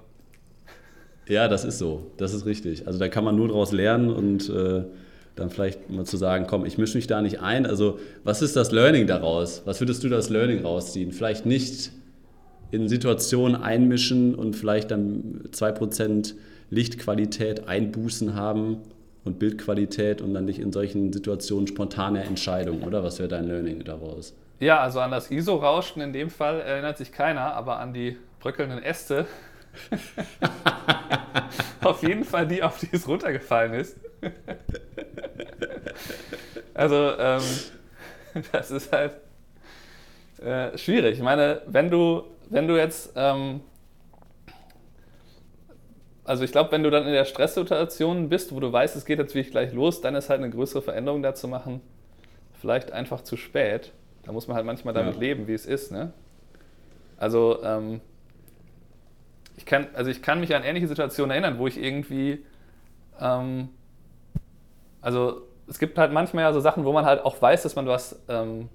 Ja, 1.28 1.48
das 1.48 1.66
ist 1.66 1.78
so. 1.78 2.12
Das 2.18 2.34
ist 2.34 2.46
richtig. 2.46 2.88
Also 2.88 2.98
da 2.98 3.10
kann 3.10 3.24
man 3.24 3.36
nur 3.36 3.50
daraus 3.50 3.72
lernen 3.72 4.10
und 4.10 4.50
äh, 4.50 4.84
dann 5.36 5.50
vielleicht 5.50 5.90
mal 5.90 6.06
zu 6.06 6.18
sagen, 6.18 6.46
komm, 6.48 6.66
ich 6.66 6.78
mische 6.78 6.98
mich 6.98 7.08
da 7.08 7.22
nicht 7.22 7.42
ein. 7.42 7.66
Also 7.66 8.00
was 8.24 8.42
ist 8.42 8.56
das 8.56 8.72
Learning 8.72 9.06
daraus? 9.06 9.64
Was 9.66 9.81
würdest 9.81 10.04
du 10.04 10.10
das 10.10 10.30
Learning 10.30 10.64
rausziehen? 10.64 11.12
Vielleicht 11.12 11.46
nicht 11.46 11.92
in 12.72 12.88
Situationen 12.88 13.62
einmischen 13.62 14.34
und 14.34 14.56
vielleicht 14.56 14.92
dann 14.92 15.44
2% 15.52 16.36
Lichtqualität 16.70 17.68
einbußen 17.68 18.36
haben 18.36 18.78
und 19.30 19.40
Bildqualität 19.40 20.22
und 20.22 20.34
dann 20.34 20.46
nicht 20.46 20.60
in 20.60 20.74
solchen 20.74 21.14
Situationen 21.14 21.68
spontane 21.68 22.24
Entscheidungen, 22.24 22.84
oder? 22.84 23.04
Was 23.04 23.20
wäre 23.20 23.30
dein 23.30 23.46
Learning 23.46 23.84
daraus? 23.84 24.36
Ja, 24.60 24.80
also 24.80 25.00
an 25.00 25.12
das 25.12 25.31
ISO-Rauschen 25.31 26.02
in 26.02 26.12
dem 26.12 26.30
Fall 26.30 26.60
erinnert 26.60 26.98
sich 26.98 27.12
keiner, 27.12 27.54
aber 27.54 27.80
an 27.80 27.94
die 27.94 28.18
bröckelnden 28.40 28.81
Äste. 28.84 29.26
auf 31.81 32.02
jeden 32.02 32.26
Fall 32.26 32.48
die, 32.48 32.64
auf 32.64 32.80
die 32.80 32.90
es 32.92 33.08
runtergefallen 33.08 33.74
ist. 33.74 33.98
also, 36.74 37.14
ähm, 37.18 37.42
das 38.52 38.72
ist 38.72 38.92
halt 38.92 39.14
äh, 40.44 40.78
schwierig. 40.78 41.18
Ich 41.18 41.24
meine, 41.24 41.62
wenn 41.68 41.90
du, 41.90 42.24
wenn 42.50 42.68
du 42.68 42.78
jetzt, 42.78 43.14
ähm, 43.16 43.62
also 46.30 46.44
ich 46.44 46.52
glaube, 46.52 46.72
wenn 46.72 46.84
du 46.84 46.92
dann 46.92 47.08
in 47.08 47.12
der 47.12 47.26
Stresssituation 47.26 48.30
bist, 48.30 48.54
wo 48.54 48.60
du 48.60 48.72
weißt, 48.72 48.96
es 48.96 49.06
geht 49.06 49.18
jetzt 49.18 49.34
wirklich 49.34 49.50
gleich 49.50 49.74
los, 49.74 50.00
dann 50.02 50.14
ist 50.14 50.30
halt 50.30 50.42
eine 50.42 50.52
größere 50.52 50.84
Veränderung 50.84 51.24
da 51.24 51.34
zu 51.34 51.48
machen, 51.48 51.81
vielleicht 52.54 52.92
einfach 52.92 53.22
zu 53.22 53.36
spät. 53.36 53.92
Da 54.22 54.31
muss 54.31 54.48
man 54.48 54.56
halt 54.56 54.64
manchmal 54.64 54.94
damit 54.94 55.16
ja. 55.16 55.22
leben, 55.22 55.48
wie 55.48 55.56
es 55.56 55.66
ist. 55.66 55.92
Ne? 55.92 56.14
Also, 57.18 57.64
ähm, 57.64 58.00
ich 59.58 59.66
kann, 59.66 59.88
also 59.96 60.12
ich 60.12 60.22
kann 60.22 60.40
mich 60.40 60.54
an 60.54 60.62
ähnliche 60.64 60.88
Situationen 60.88 61.31
erinnern, 61.31 61.58
wo 61.58 61.66
ich 61.66 61.81
irgendwie, 61.81 62.46
ähm, 63.20 63.70
also 65.02 65.48
es 65.68 65.80
gibt 65.80 65.98
halt 65.98 66.14
manchmal 66.14 66.44
ja 66.44 66.54
so 66.54 66.60
Sachen, 66.60 66.86
wo 66.86 66.94
man 66.94 67.06
halt 67.06 67.26
auch 67.26 67.42
weiß, 67.42 67.64
dass 67.64 67.76
man 67.76 67.88
was 67.88 68.22
ähm, 68.30 68.70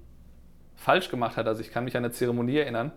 falsch 0.75 1.09
gemacht 1.09 1.37
hat. 1.37 1.47
Also 1.47 1.61
ich 1.61 1.71
kann 1.71 1.85
mich 1.85 1.95
an 1.95 2.03
eine 2.03 2.11
Zeremonie 2.11 2.57
erinnern, 2.57 2.91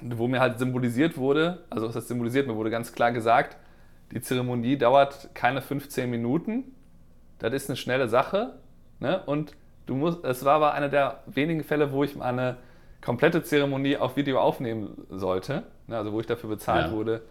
wo 0.00 0.28
mir 0.28 0.38
halt 0.38 0.60
symbolisiert 0.60 1.16
wurde, 1.16 1.64
also 1.68 1.88
was 1.88 1.96
heißt 1.96 2.06
symbolisiert, 2.06 2.46
mir 2.46 2.54
wurde 2.54 2.70
ganz 2.70 2.92
klar 2.92 3.10
gesagt, 3.10 3.56
die 4.12 4.20
Zeremonie 4.20 4.76
dauert 4.78 5.34
keine 5.34 5.62
15 5.62 6.08
Minuten, 6.08 6.74
das 7.38 7.52
ist 7.52 7.68
eine 7.68 7.76
schnelle 7.76 8.08
Sache 8.08 8.58
ne? 9.00 9.22
und 9.26 9.54
Du 9.86 9.94
musst, 9.94 10.24
es 10.24 10.44
war 10.44 10.54
aber 10.54 10.74
einer 10.74 10.88
der 10.88 11.22
wenigen 11.26 11.64
Fälle, 11.64 11.92
wo 11.92 12.04
ich 12.04 12.20
eine 12.20 12.56
komplette 13.04 13.42
Zeremonie 13.42 13.96
auf 13.96 14.16
Video 14.16 14.40
aufnehmen 14.40 15.06
sollte. 15.10 15.64
Ne, 15.88 15.96
also 15.96 16.12
wo 16.12 16.20
ich 16.20 16.26
dafür 16.26 16.50
bezahlt 16.50 16.86
ja. 16.86 16.92
wurde, 16.92 17.22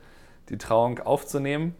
die 0.50 0.57
Trauung 0.57 1.00
aufzunehmen. 1.00 1.75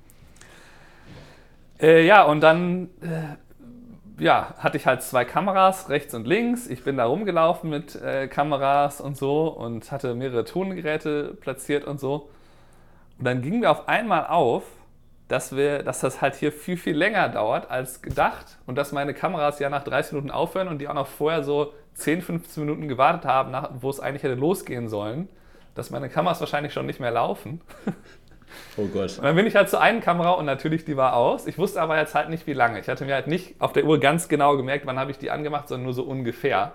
Äh, 1.80 2.06
ja, 2.06 2.24
und 2.24 2.42
dann 2.42 2.90
äh, 3.02 4.24
ja, 4.24 4.54
hatte 4.60 4.78
ich 4.78 4.86
halt 4.86 5.04
zwei 5.04 5.26
Kameras, 5.26 5.90
rechts 5.90 6.14
und 6.14 6.26
links. 6.26 6.68
Ich 6.68 6.84
bin 6.84 6.98
da 6.98 7.06
rumgelaufen 7.06 7.70
mit 7.70 7.96
äh, 7.96 8.28
Kameras 8.28 9.02
und 9.02 9.18
so 9.18 9.50
und 9.50 9.92
hatte 9.92 10.16
mehrere 10.16 10.46
Tongeräte 10.46 11.36
platziert 11.42 11.84
und 11.84 12.00
so. 12.00 12.30
Und 13.18 13.26
dann 13.26 13.42
ging 13.42 13.60
mir 13.60 13.70
auf 13.70 13.90
einmal 13.90 14.28
auf, 14.28 14.64
dass, 15.32 15.56
wir, 15.56 15.82
dass 15.82 16.02
das 16.02 16.22
halt 16.22 16.36
hier 16.36 16.52
viel, 16.52 16.76
viel 16.76 16.96
länger 16.96 17.30
dauert 17.30 17.72
als 17.72 18.02
gedacht 18.02 18.58
und 18.66 18.78
dass 18.78 18.92
meine 18.92 19.14
Kameras 19.14 19.60
ja 19.60 19.70
nach 19.70 19.84
30 19.84 20.12
Minuten 20.12 20.30
aufhören 20.30 20.68
und 20.68 20.80
die 20.80 20.90
auch 20.90 20.94
noch 20.94 21.08
vorher 21.08 21.42
so 21.42 21.74
10, 21.94 22.22
15 22.22 22.66
Minuten 22.66 22.90
gewartet 22.90 23.24
haben, 23.24 23.50
nach, 23.50 23.70
wo 23.80 23.90
es 23.90 24.02
eigentlich 24.02 24.24
hätte 24.24 24.36
losgehen 24.36 24.90
sollen, 24.90 25.30
dass 25.74 25.90
meine 25.90 26.10
Kameras 26.10 26.42
wahrscheinlich 26.42 26.74
schon 26.74 26.86
nicht 26.86 27.00
mehr 27.00 27.12
laufen. 27.12 27.62
Oh 28.76 28.86
Gott. 28.88 29.18
Und 29.18 29.24
dann 29.24 29.38
bin 29.38 29.48
ich 29.48 29.56
halt 29.56 29.70
zur 29.70 29.80
einen 29.80 30.02
Kamera 30.02 30.32
und 30.32 30.46
natürlich 30.46 30.84
die 30.84 30.98
war 30.98 31.16
aus. 31.16 31.48
Ich 31.48 31.58
wusste 31.58 31.82
aber 31.82 31.98
jetzt 31.98 32.16
halt 32.16 32.28
nicht, 32.28 32.48
wie 32.48 32.54
lange. 32.54 32.82
Ich 32.82 32.90
hatte 32.90 33.06
mir 33.06 33.14
halt 33.14 33.28
nicht 33.28 33.56
auf 33.60 33.72
der 33.72 33.86
Uhr 33.86 33.98
ganz 33.98 34.28
genau 34.28 34.58
gemerkt, 34.58 34.86
wann 34.86 35.00
habe 35.00 35.10
ich 35.10 35.18
die 35.18 35.32
angemacht, 35.32 35.70
sondern 35.70 35.86
nur 35.86 35.94
so 35.94 36.04
ungefähr. 36.04 36.74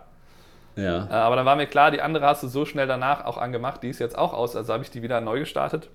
Ja. 0.74 1.04
Äh, 1.04 1.12
aber 1.12 1.36
dann 1.36 1.44
war 1.44 1.54
mir 1.54 1.66
klar, 1.66 1.90
die 1.90 2.00
andere 2.00 2.24
hast 2.24 2.42
du 2.42 2.48
so 2.48 2.64
schnell 2.64 2.86
danach 2.86 3.26
auch 3.26 3.36
angemacht, 3.36 3.82
die 3.82 3.90
ist 3.90 3.98
jetzt 3.98 4.16
auch 4.16 4.32
aus, 4.32 4.56
also 4.56 4.72
habe 4.72 4.84
ich 4.84 4.90
die 4.90 5.02
wieder 5.02 5.20
neu 5.20 5.40
gestartet 5.40 5.90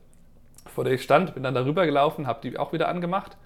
vor 0.66 0.84
der 0.84 0.94
ich 0.94 1.04
stand, 1.04 1.34
bin 1.34 1.44
dann 1.44 1.56
darüber 1.56 1.86
gelaufen, 1.86 2.28
habe 2.28 2.40
die 2.42 2.58
auch 2.58 2.74
wieder 2.74 2.88
angemacht 2.88 3.38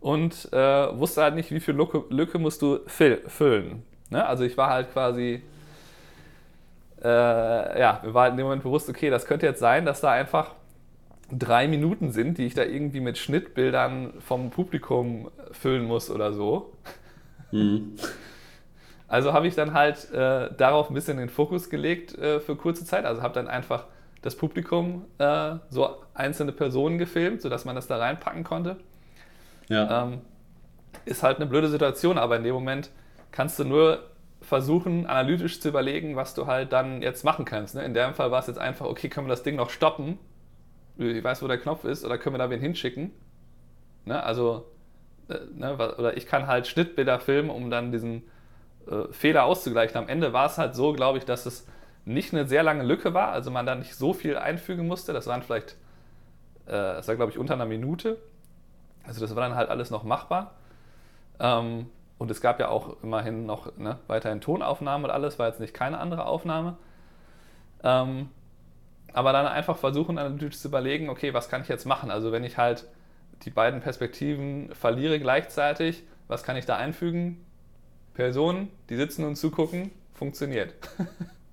und 0.00 0.52
äh, 0.52 0.98
wusste 0.98 1.22
halt 1.22 1.34
nicht, 1.34 1.50
wie 1.50 1.60
viel 1.60 1.74
Lücke, 1.74 2.04
Lücke 2.10 2.38
musst 2.38 2.62
du 2.62 2.80
füllen. 2.86 3.82
Ne? 4.10 4.24
Also 4.24 4.44
ich 4.44 4.56
war 4.56 4.70
halt 4.70 4.92
quasi, 4.92 5.42
äh, 7.02 7.80
ja, 7.80 8.00
mir 8.04 8.14
war 8.14 8.24
halt 8.24 8.32
in 8.32 8.38
dem 8.38 8.44
Moment 8.44 8.62
bewusst, 8.62 8.88
okay, 8.88 9.10
das 9.10 9.26
könnte 9.26 9.46
jetzt 9.46 9.60
sein, 9.60 9.84
dass 9.84 10.00
da 10.00 10.10
einfach 10.10 10.52
drei 11.30 11.68
Minuten 11.68 12.12
sind, 12.12 12.38
die 12.38 12.46
ich 12.46 12.54
da 12.54 12.64
irgendwie 12.64 13.00
mit 13.00 13.18
Schnittbildern 13.18 14.14
vom 14.20 14.50
Publikum 14.50 15.30
füllen 15.52 15.84
muss 15.84 16.10
oder 16.10 16.32
so. 16.32 16.72
Mhm. 17.50 17.96
Also 19.08 19.32
habe 19.32 19.46
ich 19.46 19.54
dann 19.54 19.74
halt 19.74 20.10
äh, 20.12 20.50
darauf 20.56 20.90
ein 20.90 20.94
bisschen 20.94 21.18
den 21.18 21.28
Fokus 21.28 21.70
gelegt 21.70 22.16
äh, 22.18 22.40
für 22.40 22.56
kurze 22.56 22.84
Zeit. 22.84 23.04
Also 23.04 23.22
habe 23.22 23.34
dann 23.34 23.48
einfach 23.48 23.84
das 24.24 24.36
Publikum 24.36 25.04
äh, 25.18 25.56
so 25.68 25.96
einzelne 26.14 26.52
Personen 26.52 26.96
gefilmt, 26.96 27.42
sodass 27.42 27.66
man 27.66 27.76
das 27.76 27.88
da 27.88 27.98
reinpacken 27.98 28.42
konnte. 28.42 28.78
Ja. 29.68 30.04
Ähm, 30.04 30.22
ist 31.04 31.22
halt 31.22 31.36
eine 31.36 31.46
blöde 31.46 31.68
Situation, 31.68 32.16
aber 32.16 32.38
in 32.38 32.42
dem 32.42 32.54
Moment 32.54 32.90
kannst 33.32 33.58
du 33.58 33.64
nur 33.64 34.02
versuchen, 34.40 35.06
analytisch 35.06 35.60
zu 35.60 35.68
überlegen, 35.68 36.16
was 36.16 36.32
du 36.32 36.46
halt 36.46 36.72
dann 36.72 37.02
jetzt 37.02 37.22
machen 37.22 37.44
kannst. 37.44 37.74
Ne? 37.74 37.84
In 37.84 37.92
dem 37.92 38.14
Fall 38.14 38.30
war 38.30 38.40
es 38.40 38.46
jetzt 38.46 38.58
einfach, 38.58 38.86
okay, 38.86 39.10
können 39.10 39.26
wir 39.26 39.30
das 39.30 39.42
Ding 39.42 39.56
noch 39.56 39.68
stoppen? 39.68 40.18
Ich 40.96 41.22
weiß, 41.22 41.42
wo 41.42 41.46
der 41.46 41.58
Knopf 41.58 41.84
ist, 41.84 42.02
oder 42.02 42.16
können 42.16 42.34
wir 42.34 42.38
da 42.38 42.48
wen 42.48 42.60
hinschicken? 42.60 43.10
Ne? 44.06 44.22
Also, 44.22 44.72
äh, 45.28 45.36
ne? 45.54 45.74
oder 45.74 46.16
ich 46.16 46.24
kann 46.24 46.46
halt 46.46 46.66
Schnittbilder 46.66 47.20
filmen, 47.20 47.50
um 47.50 47.68
dann 47.68 47.92
diesen 47.92 48.22
äh, 48.86 49.12
Fehler 49.12 49.44
auszugleichen. 49.44 49.98
Am 49.98 50.08
Ende 50.08 50.32
war 50.32 50.46
es 50.46 50.56
halt 50.56 50.74
so, 50.74 50.94
glaube 50.94 51.18
ich, 51.18 51.26
dass 51.26 51.44
es 51.44 51.66
nicht 52.04 52.32
eine 52.32 52.46
sehr 52.46 52.62
lange 52.62 52.82
Lücke 52.82 53.14
war, 53.14 53.32
also 53.32 53.50
man 53.50 53.66
da 53.66 53.74
nicht 53.74 53.94
so 53.94 54.12
viel 54.12 54.36
einfügen 54.36 54.86
musste. 54.86 55.12
Das 55.12 55.26
waren 55.26 55.42
vielleicht, 55.42 55.72
äh, 56.66 56.72
das 56.72 57.08
war 57.08 57.16
glaube 57.16 57.32
ich 57.32 57.38
unter 57.38 57.54
einer 57.54 57.66
Minute. 57.66 58.18
Also 59.06 59.20
das 59.20 59.34
war 59.34 59.42
dann 59.42 59.56
halt 59.56 59.70
alles 59.70 59.90
noch 59.90 60.04
machbar. 60.04 60.54
Ähm, 61.40 61.86
und 62.18 62.30
es 62.30 62.40
gab 62.40 62.60
ja 62.60 62.68
auch 62.68 63.02
immerhin 63.02 63.46
noch 63.46 63.76
ne, 63.76 63.98
weiterhin 64.06 64.40
Tonaufnahmen 64.40 65.04
und 65.04 65.10
alles, 65.10 65.38
war 65.38 65.48
jetzt 65.48 65.60
nicht 65.60 65.74
keine 65.74 65.98
andere 65.98 66.26
Aufnahme. 66.26 66.76
Ähm, 67.82 68.28
aber 69.12 69.32
dann 69.32 69.46
einfach 69.46 69.76
versuchen, 69.76 70.18
analytisch 70.18 70.58
zu 70.58 70.68
überlegen, 70.68 71.08
okay, 71.08 71.34
was 71.34 71.48
kann 71.48 71.62
ich 71.62 71.68
jetzt 71.68 71.86
machen? 71.86 72.10
Also 72.10 72.32
wenn 72.32 72.44
ich 72.44 72.58
halt 72.58 72.86
die 73.42 73.50
beiden 73.50 73.80
Perspektiven 73.80 74.74
verliere 74.74 75.20
gleichzeitig, 75.20 76.04
was 76.28 76.42
kann 76.42 76.56
ich 76.56 76.66
da 76.66 76.76
einfügen? 76.76 77.44
Personen, 78.14 78.70
die 78.88 78.96
sitzen 78.96 79.24
und 79.24 79.36
zugucken, 79.36 79.90
funktioniert. 80.14 80.74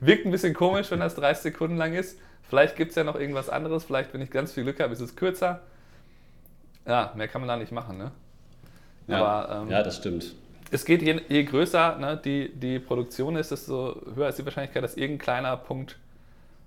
Wirkt 0.00 0.26
ein 0.26 0.30
bisschen 0.30 0.54
komisch, 0.54 0.90
wenn 0.90 1.00
das 1.00 1.14
30 1.14 1.42
Sekunden 1.42 1.76
lang 1.76 1.94
ist. 1.94 2.18
Vielleicht 2.48 2.76
gibt 2.76 2.90
es 2.90 2.96
ja 2.96 3.04
noch 3.04 3.16
irgendwas 3.16 3.48
anderes. 3.48 3.84
Vielleicht, 3.84 4.14
wenn 4.14 4.20
ich 4.20 4.30
ganz 4.30 4.52
viel 4.52 4.64
Glück 4.64 4.80
habe, 4.80 4.92
ist 4.92 5.00
es 5.00 5.16
kürzer. 5.16 5.60
Ja, 6.86 7.12
mehr 7.16 7.28
kann 7.28 7.40
man 7.40 7.48
da 7.48 7.56
nicht 7.56 7.72
machen. 7.72 7.98
Ne? 7.98 8.12
Ja, 9.08 9.24
Aber, 9.24 9.62
ähm, 9.62 9.70
ja 9.70 9.82
das 9.82 9.96
stimmt. 9.96 10.34
Es 10.70 10.84
geht, 10.84 11.02
je, 11.02 11.20
je 11.28 11.44
größer 11.44 11.96
ne, 11.98 12.20
die, 12.22 12.52
die 12.52 12.78
Produktion 12.78 13.36
ist, 13.36 13.50
desto 13.50 14.00
höher 14.14 14.28
ist 14.28 14.38
die 14.38 14.44
Wahrscheinlichkeit, 14.44 14.82
dass 14.82 14.96
irgendein 14.96 15.18
kleiner 15.18 15.56
Punkt 15.56 15.96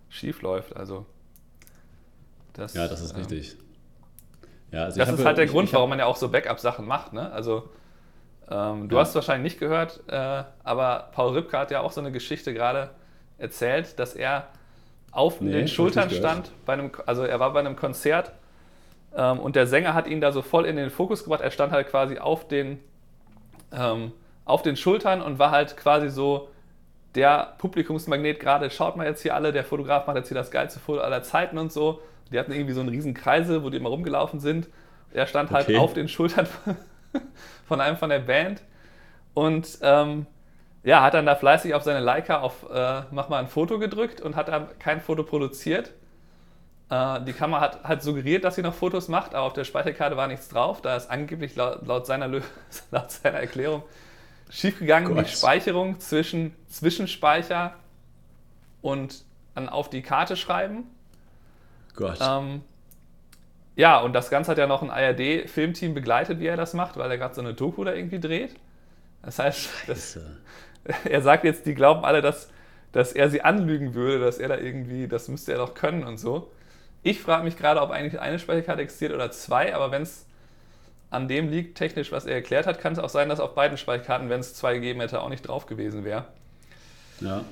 schief 0.10 0.42
läuft. 0.42 0.76
Also, 0.76 1.06
das, 2.54 2.74
ja, 2.74 2.88
das 2.88 3.02
ist 3.02 3.12
ähm, 3.12 3.18
richtig. 3.18 3.58
Ja, 4.72 4.86
also 4.86 5.00
das 5.00 5.10
ist 5.10 5.26
halt 5.26 5.38
der 5.38 5.46
ich, 5.46 5.52
Grund, 5.52 5.70
ich 5.70 5.74
warum 5.74 5.90
man 5.90 6.00
ja 6.00 6.06
auch 6.06 6.16
so 6.16 6.30
Backup-Sachen 6.30 6.86
macht. 6.86 7.14
Ne? 7.14 7.32
Also, 7.32 7.70
ähm, 8.50 8.88
du 8.90 8.96
ja. 8.96 9.02
hast 9.02 9.10
es 9.10 9.16
wahrscheinlich 9.16 9.54
nicht 9.54 9.60
gehört, 9.60 10.02
äh, 10.08 10.44
aber 10.64 11.10
Paul 11.12 11.34
Ripke 11.34 11.58
hat 11.58 11.72
ja 11.72 11.82
auch 11.82 11.92
so 11.92 12.02
eine 12.02 12.12
Geschichte 12.12 12.54
gerade 12.54 12.92
erzählt, 13.40 13.98
dass 14.00 14.14
er 14.14 14.48
auf 15.12 15.42
nee, 15.42 15.52
den 15.52 15.68
Schultern 15.68 16.10
stand, 16.10 16.52
bei 16.66 16.74
einem, 16.74 16.92
also 17.06 17.24
er 17.24 17.40
war 17.40 17.52
bei 17.54 17.60
einem 17.60 17.76
Konzert 17.76 18.32
ähm, 19.16 19.40
und 19.40 19.56
der 19.56 19.68
Sänger 19.68 19.94
hat 19.94 20.08
ihn 20.08 20.22
da 20.22 20.32
so 20.32 20.42
voll 20.42 20.66
in 20.66 20.76
den 20.76 20.90
Fokus 20.90 21.24
gebracht. 21.24 21.42
Er 21.42 21.52
stand 21.52 21.72
halt 21.72 21.88
quasi 21.90 22.20
auf 22.20 22.48
den, 22.48 22.80
ähm, 23.72 24.12
auf 24.46 24.62
den 24.62 24.76
Schultern 24.76 25.22
und 25.22 25.40
war 25.40 25.52
halt 25.52 25.78
quasi 25.78 26.10
so 26.10 26.50
der 27.16 27.56
Publikumsmagnet 27.58 28.40
gerade, 28.40 28.70
schaut 28.70 28.96
mal 28.96 29.08
jetzt 29.08 29.22
hier 29.24 29.34
alle, 29.34 29.52
der 29.52 29.64
Fotograf 29.64 30.06
macht 30.06 30.18
jetzt 30.18 30.28
hier 30.28 30.38
das 30.38 30.52
geilste 30.52 30.80
Foto 30.80 31.02
aller 31.02 31.24
Zeiten 31.24 31.58
und 31.58 31.72
so. 31.72 32.02
Die 32.32 32.38
hatten 32.38 32.52
irgendwie 32.52 32.74
so 32.74 32.82
einen 32.82 32.90
riesen 32.90 33.16
Kreisel, 33.16 33.64
wo 33.64 33.72
die 33.72 33.78
immer 33.78 33.90
rumgelaufen 33.90 34.40
sind. 34.40 34.68
Er 35.12 35.26
stand 35.26 35.50
halt 35.50 35.68
okay. 35.68 35.78
auf 35.78 35.94
den 35.94 36.08
Schultern 36.08 36.48
von 37.68 37.82
einem 37.82 37.98
von 37.98 38.12
der 38.12 38.20
Band 38.20 38.62
und 39.34 39.80
ähm, 39.82 40.28
ja, 40.84 41.02
hat 41.02 41.14
dann 41.14 41.26
da 41.26 41.36
fleißig 41.36 41.74
auf 41.74 41.84
seine 41.84 42.00
Leica 42.00 42.40
auf 42.40 42.70
äh, 42.72 43.02
mach 43.12 43.30
mal 43.30 43.40
ein 43.40 43.48
Foto 43.48 43.80
gedrückt 43.80 44.22
und 44.22 44.36
hat 44.36 44.48
dann 44.48 44.68
kein 44.80 45.02
Foto 45.02 45.24
produziert. 45.24 45.92
Äh, 46.90 47.22
die 47.22 47.34
Kamera 47.34 47.62
hat, 47.62 47.84
hat 47.84 48.02
suggeriert, 48.02 48.44
dass 48.44 48.56
sie 48.56 48.62
noch 48.62 48.74
Fotos 48.74 49.08
macht, 49.08 49.36
aber 49.36 49.46
auf 49.46 49.54
der 49.54 49.66
Speicherkarte 49.66 50.18
war 50.18 50.28
nichts 50.28 50.50
drauf. 50.50 50.82
Da 50.82 50.96
ist 50.96 51.10
angeblich 51.10 51.56
laut, 51.56 51.86
laut, 51.86 52.06
seiner, 52.06 52.28
laut 52.92 53.12
seiner 53.12 53.40
Erklärung 53.40 53.84
schiefgegangen 54.50 55.14
Gott. 55.14 55.28
die 55.28 55.32
Speicherung 55.32 56.00
zwischen 56.00 56.56
Zwischenspeicher 56.68 57.74
und 58.82 59.24
dann 59.56 59.70
auf 59.70 59.90
die 59.90 60.02
Karte 60.02 60.36
schreiben. 60.36 60.86
Gott. 61.96 62.18
Ähm, 62.22 62.62
ja, 63.76 64.00
und 64.00 64.14
das 64.14 64.30
Ganze 64.30 64.52
hat 64.52 64.58
ja 64.58 64.68
noch 64.68 64.82
ein 64.82 64.90
ARD-Filmteam 64.90 65.94
begleitet, 65.94 66.40
wie 66.40 66.48
er 66.48 66.58
das 66.58 66.74
macht, 66.74 66.98
weil 66.98 67.12
er 67.12 67.18
gerade 67.18 67.36
so 67.36 67.42
eine 67.42 67.54
Doku 67.54 67.84
da 67.84 67.94
irgendwie 67.94 68.20
dreht. 68.20 68.56
Das 69.24 69.40
heißt, 69.40 69.70
das, 69.88 70.20
er 71.04 71.22
sagt 71.22 71.44
jetzt, 71.44 71.66
die 71.66 71.76
glauben 71.76 72.06
alle, 72.06 72.22
dass, 72.22 72.50
dass 72.92 73.14
er 73.14 73.30
sie 73.30 73.42
anlügen 73.42 73.94
würde, 73.94 74.20
dass 74.20 74.38
er 74.38 74.50
da 74.50 74.58
irgendwie, 74.58 75.08
das 75.08 75.28
müsste 75.28 75.52
er 75.52 75.58
doch 75.60 75.74
können 75.74 76.04
und 76.04 76.18
so. 76.18 76.52
Ich 77.04 77.22
frage 77.22 77.44
mich 77.44 77.58
gerade, 77.58 77.82
ob 77.82 77.92
eigentlich 77.92 78.20
eine 78.20 78.40
Speicherkarte 78.40 78.82
existiert 78.82 79.14
oder 79.14 79.32
zwei, 79.32 79.74
aber 79.74 79.92
wenn 79.92 80.02
es 80.02 80.26
an 81.12 81.28
dem 81.28 81.50
liegt, 81.50 81.78
technisch, 81.78 82.12
was 82.12 82.26
er 82.26 82.36
erklärt 82.36 82.68
hat, 82.68 82.80
kann 82.80 82.94
es 82.94 83.00
auch 83.00 83.10
sein, 83.10 83.30
dass 83.30 83.40
auf 83.40 83.56
beiden 83.56 83.78
Speicherkarten, 83.78 84.30
wenn 84.30 84.42
es 84.42 84.54
zwei 84.54 84.76
gegeben 84.76 85.00
hätte, 85.00 85.22
auch 85.22 85.30
nicht 85.30 85.48
drauf 85.48 85.66
gewesen 85.66 86.04
wäre. 86.04 86.26
Ja. 87.20 87.44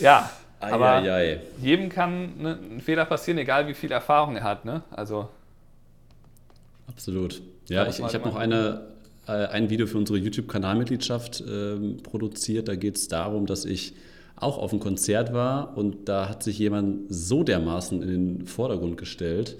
Ja, 0.00 0.30
ei, 0.60 0.72
aber 0.72 0.92
ei, 0.94 1.10
ei. 1.12 1.40
jedem 1.58 1.88
kann 1.88 2.38
ne, 2.38 2.58
ein 2.70 2.80
Fehler 2.80 3.04
passieren, 3.04 3.38
egal 3.38 3.68
wie 3.68 3.74
viel 3.74 3.92
Erfahrung 3.92 4.36
er 4.36 4.42
hat. 4.42 4.64
Ne? 4.64 4.82
Also. 4.90 5.28
Absolut. 6.88 7.40
Ja, 7.66 7.86
ich, 7.86 7.98
ich 7.98 8.14
habe 8.14 8.26
noch 8.28 8.36
eine, 8.36 8.93
ein 9.30 9.70
Video 9.70 9.86
für 9.86 9.98
unsere 9.98 10.18
YouTube-Kanalmitgliedschaft 10.18 11.40
äh, 11.40 11.76
produziert. 12.02 12.68
Da 12.68 12.74
geht 12.74 12.96
es 12.96 13.08
darum, 13.08 13.46
dass 13.46 13.64
ich 13.64 13.94
auch 14.36 14.58
auf 14.58 14.72
einem 14.72 14.80
Konzert 14.80 15.32
war 15.32 15.76
und 15.76 16.08
da 16.08 16.28
hat 16.28 16.42
sich 16.42 16.58
jemand 16.58 17.06
so 17.08 17.44
dermaßen 17.44 18.02
in 18.02 18.08
den 18.08 18.46
Vordergrund 18.46 18.96
gestellt. 18.96 19.56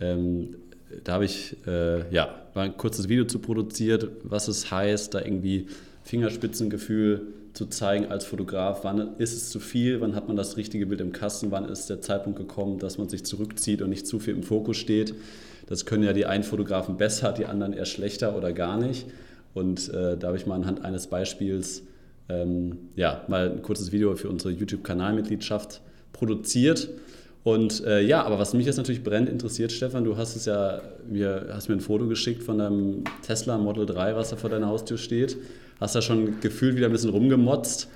Ähm, 0.00 0.56
da 1.04 1.14
habe 1.14 1.24
ich 1.24 1.56
äh, 1.66 2.12
ja, 2.12 2.34
ein 2.54 2.76
kurzes 2.76 3.08
Video 3.08 3.24
zu 3.24 3.38
produziert, 3.38 4.08
was 4.22 4.48
es 4.48 4.70
heißt, 4.70 5.14
da 5.14 5.20
irgendwie 5.20 5.66
Fingerspitzengefühl 6.02 7.34
zu 7.56 7.66
zeigen 7.66 8.06
als 8.06 8.26
Fotograf, 8.26 8.84
wann 8.84 9.16
ist 9.16 9.32
es 9.32 9.48
zu 9.48 9.60
viel, 9.60 10.02
wann 10.02 10.14
hat 10.14 10.28
man 10.28 10.36
das 10.36 10.58
richtige 10.58 10.84
Bild 10.84 11.00
im 11.00 11.12
Kasten, 11.12 11.50
wann 11.50 11.64
ist 11.64 11.88
der 11.88 12.02
Zeitpunkt 12.02 12.38
gekommen, 12.38 12.78
dass 12.78 12.98
man 12.98 13.08
sich 13.08 13.24
zurückzieht 13.24 13.80
und 13.80 13.88
nicht 13.88 14.06
zu 14.06 14.18
viel 14.18 14.34
im 14.34 14.42
Fokus 14.42 14.76
steht. 14.76 15.14
Das 15.66 15.86
können 15.86 16.02
ja 16.02 16.12
die 16.12 16.26
einen 16.26 16.44
Fotografen 16.44 16.98
besser, 16.98 17.32
die 17.32 17.46
anderen 17.46 17.72
eher 17.72 17.86
schlechter 17.86 18.36
oder 18.36 18.52
gar 18.52 18.78
nicht. 18.78 19.06
Und 19.54 19.88
äh, 19.88 20.18
da 20.18 20.28
habe 20.28 20.36
ich 20.36 20.46
mal 20.46 20.54
anhand 20.54 20.84
eines 20.84 21.06
Beispiels 21.06 21.82
ähm, 22.28 22.90
ja, 22.94 23.24
mal 23.26 23.50
ein 23.50 23.62
kurzes 23.62 23.90
Video 23.90 24.14
für 24.16 24.28
unsere 24.28 24.52
YouTube-Kanalmitgliedschaft 24.52 25.80
produziert. 26.12 26.90
Und 27.46 27.84
äh, 27.84 28.00
ja, 28.00 28.24
aber 28.24 28.40
was 28.40 28.54
mich 28.54 28.66
jetzt 28.66 28.76
natürlich 28.76 29.04
brennend 29.04 29.28
interessiert, 29.28 29.70
Stefan, 29.70 30.02
du 30.02 30.16
hast 30.16 30.34
es 30.34 30.46
ja, 30.46 30.80
mir, 31.06 31.46
hast 31.52 31.68
mir 31.68 31.76
ein 31.76 31.80
Foto 31.80 32.08
geschickt 32.08 32.42
von 32.42 32.58
deinem 32.58 33.04
Tesla 33.24 33.56
Model 33.56 33.86
3, 33.86 34.16
was 34.16 34.30
da 34.30 34.36
vor 34.36 34.50
deiner 34.50 34.66
Haustür 34.66 34.98
steht. 34.98 35.36
Hast 35.78 35.94
da 35.94 36.02
schon 36.02 36.40
gefühlt 36.40 36.74
wieder 36.74 36.86
ein 36.86 36.92
bisschen 36.92 37.10
rumgemotzt. 37.10 37.88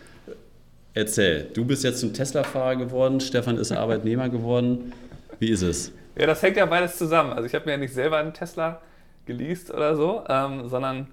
Erzähl, 0.95 1.49
du 1.53 1.65
bist 1.65 1.83
jetzt 1.83 2.01
ein 2.05 2.15
Tesla-Fahrer 2.15 2.77
geworden, 2.77 3.19
Stefan 3.19 3.59
ist 3.59 3.73
Arbeitnehmer 3.77 4.29
geworden. 4.29 4.93
Wie 5.41 5.51
ist 5.51 5.63
es? 5.63 5.91
Ja, 6.17 6.29
das 6.29 6.41
hängt 6.45 6.57
ja 6.57 6.67
beides 6.67 6.97
zusammen. 6.97 7.33
Also 7.33 7.47
ich 7.47 7.55
habe 7.57 7.65
mir 7.65 7.73
ja 7.73 7.79
nicht 7.79 7.93
selber 7.93 8.19
einen 8.19 8.33
Tesla 8.33 8.81
geleast 9.27 9.75
oder 9.75 9.97
so, 9.97 10.23
ähm, 10.29 10.69
sondern 10.69 11.09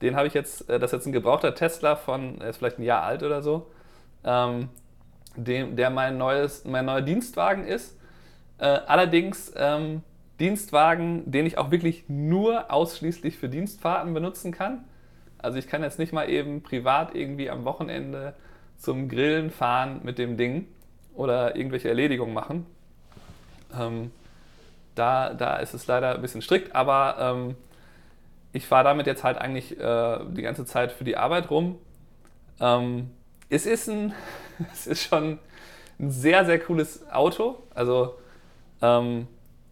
den 0.00 0.14
habe 0.14 0.28
ich 0.28 0.34
jetzt, 0.34 0.70
äh, 0.70 0.78
das 0.78 0.92
ist 0.92 0.98
jetzt 0.98 1.06
ein 1.06 1.12
gebrauchter 1.12 1.56
Tesla 1.56 1.96
von, 1.96 2.40
er 2.40 2.50
ist 2.50 2.58
vielleicht 2.58 2.78
ein 2.78 2.84
Jahr 2.84 3.02
alt 3.02 3.24
oder 3.24 3.42
so, 3.42 3.66
ähm, 4.22 4.68
dem, 5.36 5.76
der 5.76 5.90
mein, 5.90 6.18
neues, 6.18 6.64
mein 6.64 6.84
neuer 6.84 7.02
Dienstwagen 7.02 7.64
ist. 7.64 7.96
Äh, 8.58 8.64
allerdings 8.64 9.52
ähm, 9.56 10.02
Dienstwagen, 10.38 11.30
den 11.30 11.46
ich 11.46 11.58
auch 11.58 11.70
wirklich 11.70 12.04
nur 12.08 12.72
ausschließlich 12.72 13.38
für 13.38 13.48
Dienstfahrten 13.48 14.14
benutzen 14.14 14.52
kann. 14.52 14.84
Also 15.38 15.58
ich 15.58 15.66
kann 15.66 15.82
jetzt 15.82 15.98
nicht 15.98 16.12
mal 16.12 16.28
eben 16.28 16.62
privat 16.62 17.14
irgendwie 17.14 17.50
am 17.50 17.64
Wochenende 17.64 18.34
zum 18.78 19.08
Grillen 19.08 19.50
fahren 19.50 20.00
mit 20.02 20.18
dem 20.18 20.36
Ding 20.36 20.66
oder 21.14 21.56
irgendwelche 21.56 21.88
Erledigungen 21.88 22.34
machen. 22.34 22.66
Ähm, 23.78 24.10
da, 24.94 25.34
da 25.34 25.56
ist 25.56 25.74
es 25.74 25.86
leider 25.86 26.14
ein 26.14 26.22
bisschen 26.22 26.42
strikt, 26.42 26.74
aber 26.74 27.16
ähm, 27.18 27.56
ich 28.52 28.66
fahre 28.66 28.84
damit 28.84 29.06
jetzt 29.06 29.24
halt 29.24 29.38
eigentlich 29.38 29.78
äh, 29.78 30.18
die 30.30 30.42
ganze 30.42 30.64
Zeit 30.64 30.92
für 30.92 31.04
die 31.04 31.16
Arbeit 31.16 31.50
rum. 31.50 31.78
Ähm, 32.60 33.10
es, 33.48 33.66
ist 33.66 33.88
ein, 33.88 34.12
es 34.72 34.86
ist 34.86 35.02
schon 35.02 35.38
ein 35.98 36.10
sehr, 36.10 36.44
sehr 36.44 36.58
cooles 36.58 37.08
Auto. 37.10 37.62
Also 37.74 38.18
ähm, 38.82 39.26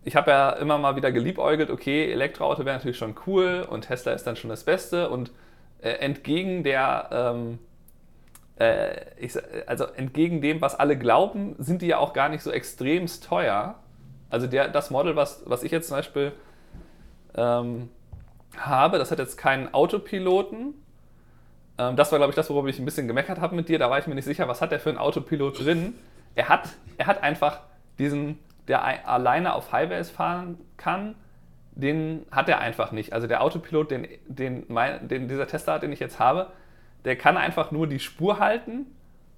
ich 0.04 0.16
habe 0.16 0.30
ja 0.30 0.50
immer 0.50 0.78
mal 0.78 0.97
wieder 0.97 1.12
geliebäugelt, 1.12 1.71
okay, 1.71 2.11
Elektroauto 2.11 2.64
wäre 2.64 2.76
natürlich 2.76 2.99
schon 2.99 3.14
cool 3.26 3.66
und 3.68 3.83
Tesla 3.83 4.12
ist 4.12 4.26
dann 4.26 4.37
schon 4.37 4.50
das 4.50 4.64
Beste. 4.64 5.11
Und 5.11 5.30
äh, 5.80 5.90
entgegen 5.90 6.64
der, 6.64 7.09
ähm, 7.12 7.59
äh, 8.59 9.00
ich, 9.18 9.37
also 9.66 9.85
entgegen 9.85 10.40
dem, 10.40 10.61
was 10.61 10.75
alle 10.75 10.99
glauben, 10.99 11.57
sind 11.59 11.83
die 11.83 11.88
ja 11.88 11.99
auch 11.99 12.12
gar 12.12 12.28
nicht 12.28 12.42
so 12.42 12.50
extremst 12.50 13.25
teuer. 13.25 13.76
Also 14.30 14.47
der, 14.47 14.68
das 14.68 14.90
Model, 14.90 15.16
was, 15.16 15.42
was 15.47 15.62
ich 15.62 15.73
jetzt 15.73 15.88
zum 15.88 15.97
Beispiel 15.97 16.33
ähm, 17.35 17.88
habe, 18.57 18.99
das 18.99 19.11
hat 19.11 19.18
jetzt 19.18 19.37
keinen 19.37 19.73
Autopiloten. 19.73 20.75
Ähm, 21.79 21.97
das 21.97 22.11
war, 22.13 22.19
glaube 22.19 22.31
ich, 22.31 22.37
das, 22.37 22.51
worüber 22.51 22.69
ich 22.69 22.79
ein 22.79 22.85
bisschen 22.85 23.09
gemeckert 23.09 23.41
habe 23.41 23.55
mit 23.55 23.69
dir. 23.69 23.79
Da 23.79 23.89
war 23.89 23.99
ich 23.99 24.07
mir 24.07 24.15
nicht 24.15 24.25
sicher, 24.25 24.49
was 24.49 24.61
hat 24.61 24.73
der 24.73 24.81
für 24.81 24.91
einen 24.91 24.99
Autopilot 24.99 25.65
drin. 25.65 25.95
Er 26.35 26.49
hat, 26.49 26.69
er 26.99 27.07
hat 27.07 27.23
einfach 27.23 27.61
diesen, 27.99 28.39
der 28.67 29.09
alleine 29.09 29.55
auf 29.55 29.73
Highways 29.73 30.11
fahren 30.11 30.59
kann, 30.77 31.15
den 31.73 32.27
hat 32.33 32.49
er 32.49 32.59
einfach 32.59 32.91
nicht. 32.91 33.13
Also 33.13 33.27
der 33.29 33.43
Autopilot, 33.43 33.91
den, 33.93 34.09
den, 34.27 34.65
mein, 34.69 35.07
den 35.09 35.29
dieser 35.29 35.47
Tesla 35.47 35.75
hat, 35.75 35.83
den 35.83 35.93
ich 35.93 36.01
jetzt 36.01 36.19
habe, 36.19 36.49
der 37.05 37.17
kann 37.17 37.37
einfach 37.37 37.71
nur 37.71 37.87
die 37.87 38.01
Spur 38.01 38.41
halten 38.41 38.87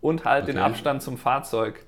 und 0.01 0.25
halt 0.25 0.45
okay. 0.45 0.53
den 0.53 0.63
Abstand 0.63 1.03
zum 1.03 1.19
Fahrzeug. 1.19 1.85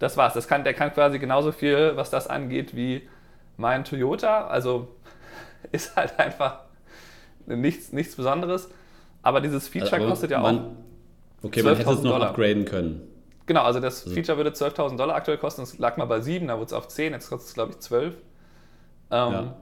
Das 0.00 0.16
war's. 0.16 0.34
Das 0.34 0.48
kann, 0.48 0.64
der 0.64 0.74
kann 0.74 0.92
quasi 0.92 1.20
genauso 1.20 1.52
viel, 1.52 1.96
was 1.96 2.10
das 2.10 2.26
angeht, 2.26 2.74
wie 2.74 3.08
mein 3.56 3.84
Toyota. 3.84 4.48
Also 4.48 4.88
ist 5.72 5.94
halt 5.94 6.18
einfach 6.18 6.62
nichts, 7.46 7.92
nichts 7.92 8.16
Besonderes. 8.16 8.68
Aber 9.22 9.40
dieses 9.40 9.68
Feature 9.68 9.96
also, 9.96 10.08
kostet 10.08 10.30
ja 10.30 10.40
man, 10.40 10.58
auch. 10.58 11.44
Okay, 11.44 11.62
man 11.62 11.76
hätte 11.76 11.90
es 11.90 12.02
noch 12.02 12.12
Dollar. 12.12 12.30
upgraden 12.30 12.64
können. 12.64 13.02
Genau, 13.46 13.62
also 13.62 13.80
das 13.80 14.04
also. 14.04 14.14
Feature 14.14 14.36
würde 14.36 14.50
12.000 14.50 14.96
Dollar 14.96 15.14
aktuell 15.14 15.38
kosten. 15.38 15.62
Es 15.62 15.78
lag 15.78 15.96
mal 15.96 16.04
bei 16.04 16.20
7, 16.20 16.46
da 16.48 16.54
wurde 16.54 16.66
es 16.66 16.72
auf 16.72 16.88
10, 16.88 17.12
jetzt 17.12 17.28
kostet 17.28 17.48
es, 17.48 17.54
glaube 17.54 17.72
ich, 17.72 17.80
12. 17.80 18.14
Ähm, 18.14 18.20
ja. 19.10 19.56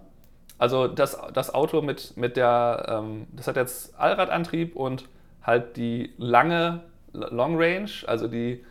Also 0.58 0.88
das, 0.88 1.18
das 1.32 1.54
Auto 1.54 1.80
mit, 1.80 2.16
mit 2.16 2.36
der, 2.36 2.84
ähm, 2.88 3.26
das 3.32 3.48
hat 3.48 3.56
jetzt 3.56 3.98
Allradantrieb 3.98 4.76
und 4.76 5.06
halt 5.42 5.76
die 5.78 6.12
lange 6.18 6.82
Long 7.12 7.56
Range, 7.56 7.90
also 8.06 8.28
die 8.28 8.64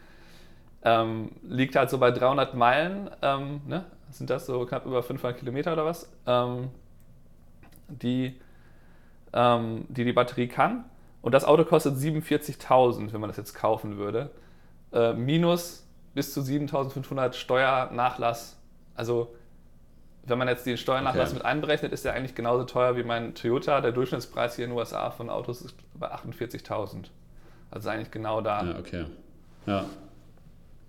ähm, 0.83 1.31
liegt 1.43 1.75
halt 1.75 1.89
so 1.89 1.97
bei 1.97 2.11
300 2.11 2.53
Meilen, 2.53 3.09
ähm, 3.21 3.61
ne? 3.67 3.85
sind 4.11 4.29
das 4.29 4.45
so 4.45 4.65
knapp 4.65 4.85
über 4.85 5.03
500 5.03 5.37
Kilometer 5.37 5.73
oder 5.73 5.85
was, 5.85 6.11
ähm, 6.25 6.69
die, 7.87 8.39
ähm, 9.33 9.85
die 9.89 10.05
die 10.05 10.13
Batterie 10.13 10.47
kann. 10.47 10.85
Und 11.21 11.33
das 11.33 11.43
Auto 11.43 11.65
kostet 11.65 11.95
47.000, 11.95 13.11
wenn 13.13 13.21
man 13.21 13.29
das 13.29 13.37
jetzt 13.37 13.53
kaufen 13.53 13.97
würde. 13.97 14.31
Äh, 14.93 15.13
minus 15.13 15.85
bis 16.13 16.33
zu 16.33 16.41
7.500 16.41 17.33
Steuernachlass. 17.33 18.57
Also 18.95 19.35
wenn 20.23 20.37
man 20.37 20.47
jetzt 20.47 20.65
den 20.65 20.77
Steuernachlass 20.77 21.29
okay. 21.29 21.39
mit 21.39 21.45
einberechnet, 21.45 21.91
ist 21.91 22.05
der 22.05 22.13
eigentlich 22.13 22.35
genauso 22.35 22.63
teuer 22.63 22.95
wie 22.95 23.03
mein 23.03 23.35
Toyota. 23.35 23.81
Der 23.81 23.91
Durchschnittspreis 23.91 24.55
hier 24.55 24.65
in 24.65 24.71
den 24.71 24.77
USA 24.77 25.11
von 25.11 25.29
Autos 25.29 25.61
ist 25.61 25.75
bei 25.93 26.11
48.000. 26.11 27.05
Also 27.71 27.89
eigentlich 27.89 28.11
genau 28.11 28.41
da. 28.41 28.63
Ja, 28.63 28.79
okay. 28.79 29.05
Ja. 29.65 29.85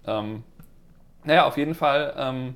Ähm, 0.06 0.44
naja, 1.24 1.46
auf 1.46 1.56
jeden 1.56 1.74
Fall 1.74 2.14
ähm, 2.16 2.54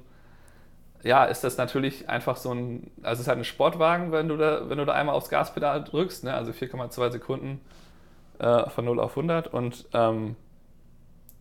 ja, 1.04 1.26
ist 1.26 1.44
das 1.44 1.58
natürlich 1.58 2.08
einfach 2.08 2.37
so 2.37 2.52
ein, 2.52 2.90
also 3.02 3.14
es 3.14 3.20
ist 3.20 3.28
halt 3.28 3.38
ein 3.38 3.44
Sportwagen, 3.44 4.11
wenn 4.11 4.28
du 4.28 4.37
da, 4.37 4.68
wenn 4.68 4.78
du 4.78 4.87
da 4.87 4.94
einmal 4.94 5.14
aufs 5.14 5.28
Gaspedal 5.28 5.84
drückst, 5.84 6.25
ne? 6.25 6.34
also 6.34 6.50
4,2 6.50 7.12
Sekunden 7.12 7.61
äh, 8.38 8.68
von 8.70 8.87
0 8.87 8.99
auf 8.99 9.12
100 9.12 9.49
und 9.52 9.87
ähm, 9.92 10.34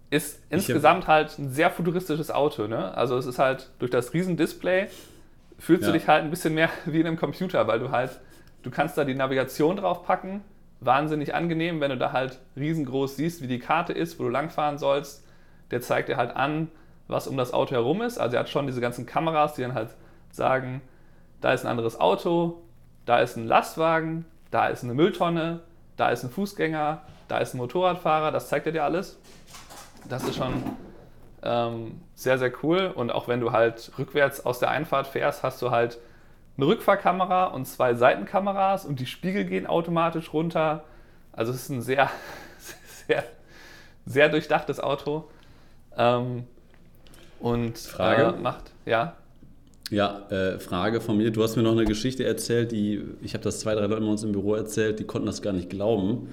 ist 0.09 0.39
ich 0.49 0.51
insgesamt 0.51 1.07
halt 1.07 1.39
ein 1.39 1.49
sehr 1.49 1.71
futuristisches 1.71 2.29
Auto. 2.29 2.67
Ne? 2.67 2.95
Also 2.95 3.17
es 3.17 3.25
ist 3.25 3.39
halt 3.39 3.71
durch 3.79 3.89
das 3.89 4.13
Riesendisplay 4.13 4.89
fühlst 5.57 5.83
ja. 5.83 5.91
du 5.91 5.97
dich 5.97 6.07
halt 6.07 6.23
ein 6.23 6.29
bisschen 6.29 6.53
mehr 6.53 6.69
wie 6.85 6.99
in 6.99 7.07
einem 7.07 7.17
Computer, 7.17 7.65
weil 7.67 7.79
du 7.79 7.89
halt, 7.89 8.19
du 8.63 8.69
kannst 8.69 8.97
da 8.97 9.05
die 9.05 9.15
Navigation 9.15 9.77
drauf 9.77 10.05
packen, 10.05 10.41
wahnsinnig 10.81 11.33
angenehm, 11.33 11.79
wenn 11.79 11.89
du 11.89 11.97
da 11.97 12.11
halt 12.11 12.39
riesengroß 12.57 13.15
siehst, 13.15 13.41
wie 13.41 13.47
die 13.47 13.59
Karte 13.59 13.93
ist, 13.93 14.19
wo 14.19 14.23
du 14.23 14.29
langfahren 14.29 14.77
sollst. 14.77 15.25
Der 15.71 15.81
zeigt 15.81 16.09
dir 16.09 16.17
halt 16.17 16.35
an, 16.35 16.69
was 17.07 17.27
um 17.27 17.37
das 17.37 17.53
Auto 17.53 17.71
herum 17.71 18.01
ist. 18.01 18.17
Also 18.17 18.35
er 18.35 18.41
hat 18.41 18.49
schon 18.49 18.67
diese 18.67 18.81
ganzen 18.81 19.05
Kameras, 19.05 19.53
die 19.55 19.61
dann 19.61 19.73
halt 19.73 19.89
sagen, 20.31 20.81
da 21.41 21.53
ist 21.53 21.65
ein 21.65 21.69
anderes 21.69 21.99
Auto, 21.99 22.61
da 23.05 23.19
ist 23.19 23.35
ein 23.35 23.47
Lastwagen, 23.47 24.25
da 24.51 24.67
ist 24.67 24.83
eine 24.83 24.93
Mülltonne, 24.93 25.61
da 25.97 26.09
ist 26.09 26.23
ein 26.23 26.29
Fußgänger, 26.29 27.01
da 27.27 27.37
ist 27.39 27.53
ein 27.53 27.57
Motorradfahrer, 27.57 28.31
das 28.31 28.49
zeigt 28.49 28.65
er 28.65 28.71
dir 28.71 28.83
alles. 28.83 29.19
Das 30.07 30.23
ist 30.23 30.35
schon 30.35 30.53
ähm, 31.43 32.01
sehr, 32.15 32.37
sehr 32.37 32.51
cool. 32.63 32.91
Und 32.93 33.11
auch 33.11 33.27
wenn 33.27 33.39
du 33.39 33.51
halt 33.51 33.91
rückwärts 33.97 34.45
aus 34.45 34.59
der 34.59 34.69
Einfahrt 34.69 35.07
fährst, 35.07 35.43
hast 35.43 35.61
du 35.61 35.71
halt 35.71 35.99
eine 36.57 36.67
Rückfahrkamera 36.67 37.45
und 37.45 37.65
zwei 37.65 37.93
Seitenkameras 37.93 38.85
und 38.85 38.99
die 38.99 39.05
Spiegel 39.05 39.45
gehen 39.45 39.65
automatisch 39.65 40.33
runter. 40.33 40.83
Also 41.31 41.51
es 41.51 41.63
ist 41.63 41.69
ein 41.69 41.81
sehr, 41.81 42.09
sehr, 43.07 43.23
sehr 44.05 44.29
durchdachtes 44.29 44.79
Auto. 44.79 45.29
Ähm, 45.97 46.47
und 47.43 47.77
Frage 47.77 48.37
äh, 48.37 48.41
macht, 48.41 48.71
ja. 48.85 49.17
Ja, 49.89 50.21
äh, 50.29 50.59
Frage 50.59 51.01
von 51.01 51.17
mir. 51.17 51.29
Du 51.29 51.43
hast 51.43 51.57
mir 51.57 51.61
noch 51.61 51.73
eine 51.73 51.83
Geschichte 51.83 52.23
erzählt, 52.23 52.71
die, 52.71 53.03
ich 53.21 53.33
habe 53.33 53.43
das 53.43 53.59
zwei, 53.59 53.75
drei 53.75 53.85
Leuten 53.85 54.05
bei 54.05 54.11
uns 54.11 54.23
im 54.23 54.31
Büro 54.31 54.55
erzählt, 54.55 54.99
die 54.99 55.03
konnten 55.03 55.25
das 55.25 55.41
gar 55.41 55.51
nicht 55.51 55.69
glauben. 55.69 56.29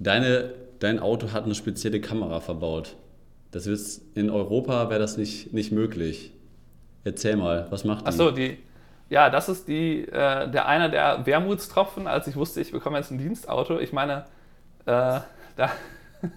Deine, 0.00 0.52
dein 0.80 0.98
Auto 0.98 1.32
hat 1.32 1.44
eine 1.44 1.54
spezielle 1.54 2.00
Kamera 2.00 2.40
verbaut. 2.40 2.96
Das 3.52 3.68
ist, 3.68 4.02
in 4.16 4.30
Europa 4.30 4.90
wäre 4.90 4.98
das 4.98 5.16
nicht, 5.16 5.52
nicht 5.52 5.70
möglich. 5.70 6.32
Erzähl 7.04 7.36
mal, 7.36 7.68
was 7.70 7.84
macht 7.84 8.02
die? 8.02 8.08
Achso, 8.08 8.32
die, 8.32 8.58
ja, 9.08 9.30
das 9.30 9.48
ist 9.48 9.68
die, 9.68 10.02
äh, 10.08 10.50
der 10.50 10.66
einer 10.66 10.88
der 10.88 11.24
Wermutstropfen, 11.24 12.08
als 12.08 12.26
ich 12.26 12.34
wusste, 12.34 12.60
ich 12.60 12.72
bekomme 12.72 12.98
jetzt 12.98 13.12
ein 13.12 13.18
Dienstauto. 13.18 13.78
Ich 13.78 13.92
meine, 13.92 14.24
äh, 14.86 15.20
da, 15.56 15.70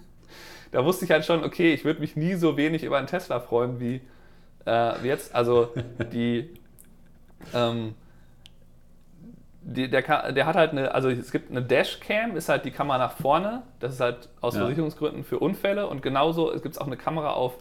da 0.70 0.84
wusste 0.84 1.06
ich 1.06 1.10
halt 1.10 1.24
schon, 1.24 1.42
okay, 1.42 1.74
ich 1.74 1.84
würde 1.84 2.00
mich 2.00 2.14
nie 2.14 2.34
so 2.34 2.56
wenig 2.56 2.84
über 2.84 2.98
einen 2.98 3.08
Tesla 3.08 3.40
freuen 3.40 3.80
wie, 3.80 4.00
äh, 4.66 5.06
jetzt. 5.06 5.34
Also 5.34 5.72
die, 6.12 6.50
ähm, 7.54 7.94
die, 9.62 9.88
der, 9.88 10.32
der 10.32 10.46
hat 10.46 10.56
halt 10.56 10.72
eine, 10.72 10.94
also 10.94 11.08
es 11.08 11.30
gibt 11.30 11.50
eine 11.50 11.62
Dashcam, 11.62 12.36
ist 12.36 12.48
halt 12.48 12.64
die 12.64 12.70
Kamera 12.70 12.98
nach 12.98 13.12
vorne. 13.12 13.62
Das 13.80 13.94
ist 13.94 14.00
halt 14.00 14.28
aus 14.40 14.54
ja. 14.54 14.60
Versicherungsgründen 14.60 15.24
für 15.24 15.38
Unfälle. 15.38 15.86
Und 15.86 16.02
genauso 16.02 16.50
gibt 16.52 16.74
es 16.74 16.78
auch 16.78 16.86
eine 16.86 16.96
Kamera 16.96 17.30
auf, 17.30 17.54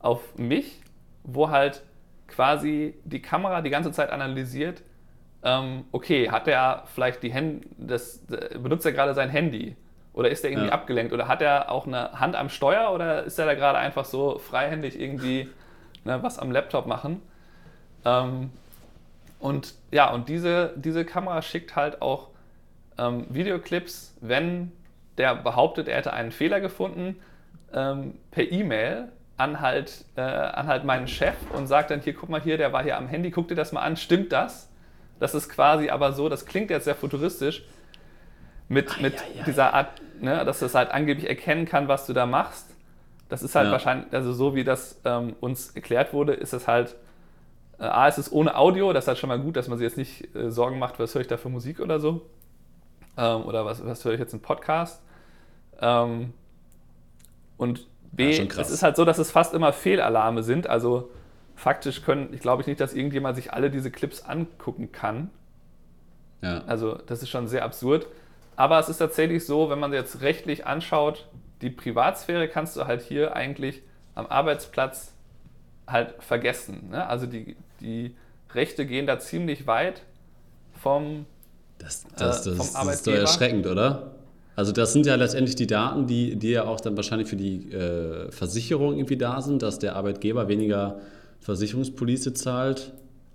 auf 0.00 0.36
mich, 0.36 0.80
wo 1.24 1.50
halt 1.50 1.82
quasi 2.28 2.94
die 3.04 3.22
Kamera 3.22 3.62
die 3.62 3.70
ganze 3.70 3.92
Zeit 3.92 4.10
analysiert, 4.10 4.82
ähm, 5.44 5.84
okay, 5.92 6.30
hat 6.30 6.48
er 6.48 6.84
vielleicht 6.92 7.22
die 7.22 7.32
Hände, 7.32 7.68
das, 7.78 8.24
benutzt 8.60 8.84
er 8.84 8.92
gerade 8.92 9.14
sein 9.14 9.30
Handy? 9.30 9.76
Oder 10.12 10.30
ist 10.30 10.44
er 10.44 10.50
irgendwie 10.50 10.68
ja. 10.68 10.72
abgelenkt? 10.72 11.12
Oder 11.12 11.28
hat 11.28 11.42
er 11.42 11.70
auch 11.70 11.86
eine 11.86 12.18
Hand 12.18 12.34
am 12.36 12.48
Steuer 12.48 12.90
oder 12.92 13.24
ist 13.24 13.38
er 13.38 13.46
da 13.46 13.54
gerade 13.54 13.78
einfach 13.78 14.06
so 14.06 14.38
freihändig 14.38 14.98
irgendwie 14.98 15.48
ne, 16.06 16.22
was 16.22 16.38
am 16.38 16.50
Laptop 16.50 16.86
machen? 16.86 17.20
Ähm, 18.04 18.50
und 19.38 19.74
ja, 19.90 20.10
und 20.10 20.28
diese, 20.28 20.72
diese 20.76 21.04
Kamera 21.04 21.42
schickt 21.42 21.76
halt 21.76 22.00
auch 22.00 22.28
ähm, 22.98 23.26
Videoclips, 23.28 24.14
wenn 24.20 24.72
der 25.18 25.34
behauptet, 25.34 25.88
er 25.88 25.98
hätte 25.98 26.12
einen 26.12 26.30
Fehler 26.30 26.60
gefunden, 26.60 27.16
ähm, 27.74 28.14
per 28.30 28.50
E-Mail 28.50 29.08
an 29.36 29.60
halt, 29.60 30.04
äh, 30.16 30.22
an 30.22 30.66
halt 30.66 30.84
meinen 30.84 31.08
Chef 31.08 31.34
und 31.52 31.66
sagt 31.66 31.90
dann, 31.90 32.00
hier, 32.00 32.14
guck 32.14 32.30
mal 32.30 32.40
hier, 32.40 32.56
der 32.56 32.72
war 32.72 32.82
hier 32.82 32.96
am 32.96 33.08
Handy, 33.08 33.30
guck 33.30 33.48
dir 33.48 33.54
das 33.54 33.72
mal 33.72 33.82
an, 33.82 33.96
stimmt 33.96 34.32
das? 34.32 34.70
Das 35.20 35.34
ist 35.34 35.48
quasi 35.48 35.90
aber 35.90 36.12
so, 36.12 36.28
das 36.28 36.46
klingt 36.46 36.70
jetzt 36.70 36.84
sehr 36.84 36.94
futuristisch, 36.94 37.62
mit, 38.68 39.00
mit 39.00 39.14
dieser 39.46 39.74
Art, 39.74 40.00
ne, 40.20 40.44
dass 40.44 40.62
es 40.62 40.74
halt 40.74 40.90
angeblich 40.90 41.28
erkennen 41.28 41.66
kann, 41.66 41.88
was 41.88 42.06
du 42.06 42.12
da 42.12 42.26
machst. 42.26 42.74
Das 43.28 43.42
ist 43.42 43.54
halt 43.54 43.66
ja. 43.66 43.72
wahrscheinlich, 43.72 44.12
also 44.12 44.32
so 44.32 44.54
wie 44.54 44.64
das 44.64 45.00
ähm, 45.04 45.34
uns 45.40 45.70
erklärt 45.70 46.12
wurde, 46.12 46.32
ist 46.32 46.52
es 46.52 46.68
halt, 46.68 46.96
äh, 47.78 47.84
A, 47.84 48.06
ist 48.06 48.18
es 48.18 48.30
ohne 48.30 48.56
Audio, 48.56 48.92
das 48.92 49.04
ist 49.04 49.08
halt 49.08 49.18
schon 49.18 49.28
mal 49.28 49.40
gut, 49.40 49.56
dass 49.56 49.68
man 49.68 49.78
sich 49.78 49.84
jetzt 49.84 49.96
nicht 49.96 50.34
äh, 50.34 50.50
Sorgen 50.50 50.78
macht, 50.78 50.98
was 50.98 51.14
höre 51.14 51.22
ich 51.22 51.28
da 51.28 51.36
für 51.36 51.48
Musik 51.48 51.80
oder 51.80 51.98
so. 51.98 52.22
Ähm, 53.16 53.44
oder 53.44 53.64
was, 53.64 53.84
was 53.84 54.04
höre 54.04 54.12
ich 54.12 54.20
jetzt 54.20 54.32
im 54.32 54.40
Podcast. 54.40 55.02
Ähm, 55.80 56.32
und 57.56 57.86
B, 58.12 58.38
es 58.38 58.70
ist 58.70 58.82
halt 58.82 58.96
so, 58.96 59.04
dass 59.04 59.18
es 59.18 59.30
fast 59.30 59.54
immer 59.54 59.72
Fehlalarme 59.72 60.42
sind. 60.42 60.68
Also 60.68 61.10
faktisch 61.54 62.02
können, 62.02 62.32
ich 62.32 62.40
glaube 62.40 62.62
nicht, 62.66 62.80
dass 62.80 62.94
irgendjemand 62.94 63.36
sich 63.36 63.52
alle 63.52 63.70
diese 63.70 63.90
Clips 63.90 64.22
angucken 64.22 64.92
kann. 64.92 65.30
Ja. 66.42 66.62
Also 66.66 66.94
das 67.06 67.22
ist 67.22 67.30
schon 67.30 67.48
sehr 67.48 67.64
absurd. 67.64 68.06
Aber 68.56 68.78
es 68.78 68.88
ist 68.88 68.98
tatsächlich 68.98 69.44
so, 69.44 69.68
wenn 69.68 69.78
man 69.78 69.92
jetzt 69.92 70.22
rechtlich 70.22 70.66
anschaut, 70.66 71.26
die 71.62 71.70
Privatsphäre 71.70 72.48
kannst 72.48 72.76
du 72.76 72.86
halt 72.86 73.02
hier 73.02 73.34
eigentlich 73.34 73.82
am 74.14 74.26
Arbeitsplatz 74.26 75.12
halt 75.86 76.14
vergessen. 76.18 76.90
Ne? 76.90 77.06
Also 77.06 77.26
die, 77.26 77.56
die 77.80 78.14
Rechte 78.54 78.86
gehen 78.86 79.06
da 79.06 79.18
ziemlich 79.18 79.66
weit 79.66 80.02
vom, 80.74 81.26
das, 81.78 82.06
das, 82.16 82.46
äh, 82.46 82.50
das, 82.50 82.70
vom 82.74 82.86
Das 82.86 82.96
ist 82.96 83.06
doch 83.06 83.12
erschreckend, 83.12 83.66
oder? 83.66 84.12
Also 84.56 84.72
das 84.72 84.94
sind 84.94 85.04
ja 85.04 85.14
letztendlich 85.16 85.54
die 85.54 85.66
Daten, 85.66 86.06
die, 86.06 86.36
die 86.36 86.52
ja 86.52 86.64
auch 86.64 86.80
dann 86.80 86.96
wahrscheinlich 86.96 87.28
für 87.28 87.36
die 87.36 87.70
äh, 87.70 88.30
Versicherung 88.32 88.94
irgendwie 88.94 89.18
da 89.18 89.42
sind, 89.42 89.62
dass 89.62 89.78
der 89.78 89.96
Arbeitgeber 89.96 90.48
weniger 90.48 91.00
Versicherungspolice 91.40 92.32
zahlt, 92.32 92.92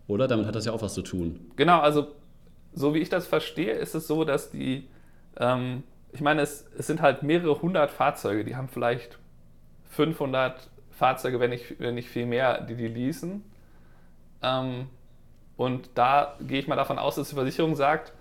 oder? 0.08 0.28
Damit 0.28 0.48
hat 0.48 0.56
das 0.56 0.66
ja 0.66 0.72
auch 0.72 0.82
was 0.82 0.96
zu 0.96 1.04
tun. 1.04 1.40
Genau, 1.56 1.80
also 1.80 2.08
so 2.74 2.96
wie 2.96 3.00
ich 3.00 3.10
das 3.10 3.28
verstehe, 3.28 3.74
ist 3.74 3.94
es 3.94 4.08
so, 4.08 4.24
dass 4.24 4.50
die 4.50 4.88
ähm, 5.38 5.84
ich 6.14 6.22
meine, 6.22 6.42
es, 6.42 6.70
es, 6.78 6.88
sind 6.88 7.02
halt 7.02 7.24
mehrere 7.24 7.62
hundert 7.62 7.92
Fahrzeuge, 7.92 8.44
die 8.44 8.56
haben 8.56 8.68
vielleicht 8.68 9.18
500 9.90 10.70
Fahrzeuge, 10.92 11.40
wenn 11.40 11.52
nicht, 11.52 11.80
wenn 11.80 11.96
nicht 11.96 12.10
viel 12.10 12.26
mehr, 12.26 12.62
die 12.62 12.76
die 12.76 12.88
leasen. 12.88 13.44
Ähm, 14.42 14.90
und 15.58 15.90
da 15.96 16.36
gehe 16.42 16.60
ich 16.60 16.68
mal 16.68 16.76
davon 16.76 17.00
aus, 17.00 17.16
dass 17.16 17.30
die 17.30 17.36
Versicherung 17.36 17.76
sagt, 17.76 18.14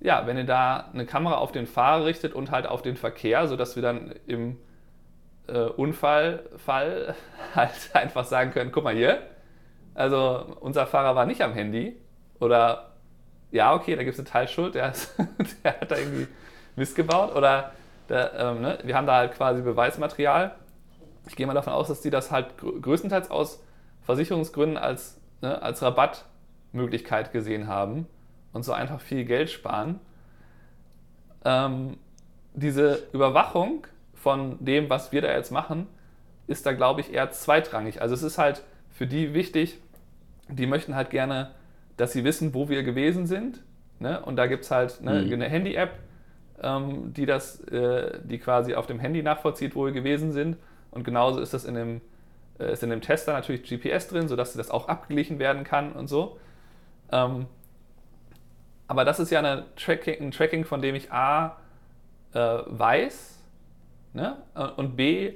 ja, 0.00 0.26
wenn 0.26 0.36
ihr 0.36 0.44
da 0.44 0.90
eine 0.92 1.06
Kamera 1.06 1.36
auf 1.36 1.52
den 1.52 1.66
Fahrer 1.66 2.04
richtet 2.04 2.34
und 2.34 2.50
halt 2.50 2.66
auf 2.66 2.82
den 2.82 2.96
Verkehr, 2.96 3.48
sodass 3.48 3.76
wir 3.76 3.82
dann 3.82 4.14
im 4.26 4.58
äh, 5.48 5.60
Unfallfall 5.60 7.14
halt 7.54 7.90
einfach 7.94 8.24
sagen 8.24 8.50
können, 8.50 8.72
guck 8.72 8.84
mal 8.84 8.94
hier, 8.94 9.22
also 9.94 10.56
unser 10.60 10.86
Fahrer 10.86 11.16
war 11.16 11.26
nicht 11.26 11.40
am 11.42 11.54
Handy, 11.54 11.96
Oder 12.40 12.92
ja, 13.50 13.74
okay, 13.74 13.96
da 13.96 14.02
gibt 14.02 14.14
es 14.14 14.20
eine 14.20 14.28
Teilschuld, 14.28 14.74
der, 14.74 14.90
ist, 14.90 15.14
der 15.64 15.80
hat 15.80 15.90
da 15.90 15.96
irgendwie 15.96 16.26
Mist 16.76 16.94
gebaut. 16.94 17.34
Oder 17.34 17.72
der, 18.08 18.34
ähm, 18.34 18.60
ne, 18.60 18.78
wir 18.84 18.96
haben 18.96 19.06
da 19.06 19.16
halt 19.16 19.34
quasi 19.34 19.62
Beweismaterial. 19.62 20.54
Ich 21.26 21.34
gehe 21.34 21.46
mal 21.46 21.54
davon 21.54 21.72
aus, 21.72 21.88
dass 21.88 22.00
die 22.00 22.10
das 22.10 22.30
halt 22.30 22.54
größtenteils 22.58 23.30
aus 23.30 23.62
Versicherungsgründen 24.02 24.78
als, 24.78 25.20
ne, 25.42 25.60
als 25.60 25.82
Rabattmöglichkeit 25.82 27.32
gesehen 27.32 27.66
haben 27.66 28.06
und 28.52 28.64
so 28.64 28.72
einfach 28.72 29.00
viel 29.00 29.24
Geld 29.24 29.50
sparen. 29.50 29.98
Ähm, 31.44 31.96
diese 32.54 33.02
Überwachung 33.12 33.86
von 34.14 34.56
dem, 34.64 34.88
was 34.88 35.12
wir 35.12 35.22
da 35.22 35.32
jetzt 35.32 35.50
machen, 35.50 35.86
ist 36.46 36.64
da, 36.64 36.72
glaube 36.72 37.00
ich, 37.00 37.12
eher 37.12 37.30
zweitrangig. 37.30 38.00
Also 38.00 38.14
es 38.14 38.22
ist 38.22 38.38
halt 38.38 38.62
für 38.90 39.06
die 39.06 39.34
wichtig, 39.34 39.78
die 40.48 40.66
möchten 40.66 40.94
halt 40.94 41.10
gerne, 41.10 41.50
dass 41.96 42.12
sie 42.12 42.24
wissen, 42.24 42.54
wo 42.54 42.68
wir 42.68 42.82
gewesen 42.82 43.26
sind. 43.26 43.62
Ne? 43.98 44.20
Und 44.20 44.36
da 44.36 44.46
gibt 44.46 44.64
es 44.64 44.70
halt 44.70 45.00
ne, 45.00 45.22
mhm. 45.22 45.32
eine 45.32 45.48
Handy-App, 45.48 45.90
ähm, 46.62 47.12
die 47.12 47.26
das, 47.26 47.60
äh, 47.68 48.18
die 48.24 48.38
quasi 48.38 48.74
auf 48.74 48.86
dem 48.86 48.98
Handy 48.98 49.22
nachvollzieht, 49.22 49.74
wo 49.74 49.86
wir 49.86 49.92
gewesen 49.92 50.32
sind. 50.32 50.56
Und 50.90 51.04
genauso 51.04 51.40
ist 51.40 51.54
das 51.54 51.64
in 51.64 51.74
dem, 51.74 52.00
äh, 52.58 52.72
ist 52.72 52.82
in 52.82 52.90
dem 52.90 53.00
Tester 53.00 53.32
natürlich 53.32 53.62
GPS 53.62 54.08
drin, 54.08 54.28
sodass 54.28 54.54
das 54.54 54.70
auch 54.70 54.88
abgeglichen 54.88 55.38
werden 55.38 55.64
kann 55.64 55.92
und 55.92 56.08
so. 56.08 56.38
Ähm, 57.12 57.46
aber 58.88 59.04
das 59.04 59.18
ist 59.20 59.30
ja 59.30 59.40
eine 59.40 59.66
Tracking, 59.76 60.20
ein 60.20 60.30
Tracking, 60.30 60.64
von 60.64 60.80
dem 60.80 60.94
ich 60.94 61.12
A 61.12 61.56
äh, 62.32 62.38
weiß 62.38 63.38
ne? 64.14 64.36
und 64.76 64.96
B 64.96 65.34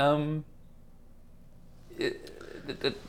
ähm, 0.00 0.44
äh, 1.98 2.12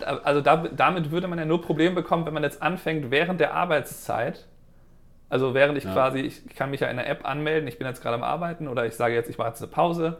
also 0.03 0.41
da, 0.41 0.57
damit 0.57 1.11
würde 1.11 1.27
man 1.27 1.37
ja 1.37 1.45
nur 1.45 1.61
Probleme 1.61 1.95
bekommen, 1.95 2.25
wenn 2.25 2.33
man 2.33 2.43
jetzt 2.43 2.61
anfängt 2.61 3.11
während 3.11 3.39
der 3.39 3.53
Arbeitszeit. 3.53 4.47
Also 5.31 5.53
während 5.53 5.77
ich 5.77 5.85
ja. 5.85 5.93
quasi, 5.93 6.19
ich 6.19 6.55
kann 6.55 6.71
mich 6.71 6.81
ja 6.81 6.89
in 6.89 6.97
der 6.97 7.09
App 7.09 7.25
anmelden, 7.25 7.65
ich 7.65 7.77
bin 7.77 7.87
jetzt 7.87 8.01
gerade 8.01 8.15
am 8.15 8.23
Arbeiten 8.23 8.67
oder 8.67 8.85
ich 8.85 8.95
sage 8.95 9.15
jetzt, 9.15 9.29
ich 9.29 9.37
mache 9.37 9.47
jetzt 9.47 9.61
eine 9.61 9.71
Pause. 9.71 10.17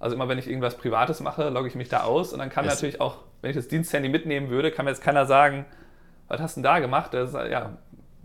Also 0.00 0.16
immer 0.16 0.26
wenn 0.26 0.38
ich 0.38 0.48
irgendwas 0.48 0.78
Privates 0.78 1.20
mache, 1.20 1.50
logge 1.50 1.68
ich 1.68 1.74
mich 1.74 1.90
da 1.90 2.04
aus 2.04 2.32
und 2.32 2.38
dann 2.38 2.48
kann 2.48 2.64
es 2.64 2.72
natürlich 2.76 2.98
auch, 2.98 3.18
wenn 3.42 3.50
ich 3.50 3.56
das 3.56 3.68
Diensthandy 3.68 4.08
mitnehmen 4.08 4.48
würde, 4.48 4.70
kann 4.70 4.86
mir 4.86 4.90
jetzt 4.90 5.02
keiner 5.02 5.26
sagen, 5.26 5.66
was 6.28 6.40
hast 6.40 6.56
du 6.56 6.60
denn 6.60 6.64
da 6.64 6.78
gemacht? 6.78 7.12
Das 7.12 7.28
ist, 7.28 7.34
ja, 7.34 7.76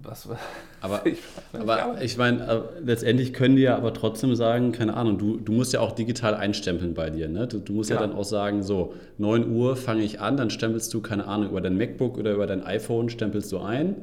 was, 0.01 0.29
aber, 0.81 1.05
ich, 1.05 1.19
aber 1.51 2.01
ich 2.01 2.17
meine, 2.17 2.47
äh, 2.47 2.61
letztendlich 2.85 3.33
können 3.33 3.57
die 3.57 3.63
ja 3.63 3.75
aber 3.75 3.93
trotzdem 3.93 4.33
sagen, 4.33 4.71
keine 4.71 4.93
Ahnung, 4.93 5.17
du, 5.17 5.35
du 5.35 5.51
musst 5.51 5.73
ja 5.73 5.81
auch 5.81 5.91
digital 5.91 6.35
einstempeln 6.35 6.93
bei 6.93 7.09
dir. 7.09 7.27
Ne? 7.27 7.47
Du, 7.47 7.59
du 7.59 7.73
musst 7.73 7.89
ja. 7.89 7.97
ja. 7.97 8.01
dann 8.01 8.15
auch 8.15 8.23
sagen, 8.23 8.63
so 8.63 8.93
9 9.17 9.51
Uhr 9.51 9.75
fange 9.75 10.03
ich 10.03 10.21
an, 10.21 10.37
dann 10.37 10.49
stempelst 10.49 10.93
du, 10.93 11.01
keine 11.01 11.27
Ahnung, 11.27 11.49
über 11.49 11.59
dein 11.59 11.77
MacBook 11.77 12.17
oder 12.17 12.31
über 12.31 12.47
dein 12.47 12.63
iPhone 12.63 13.09
stempelst 13.09 13.51
du 13.51 13.59
ein 13.59 13.97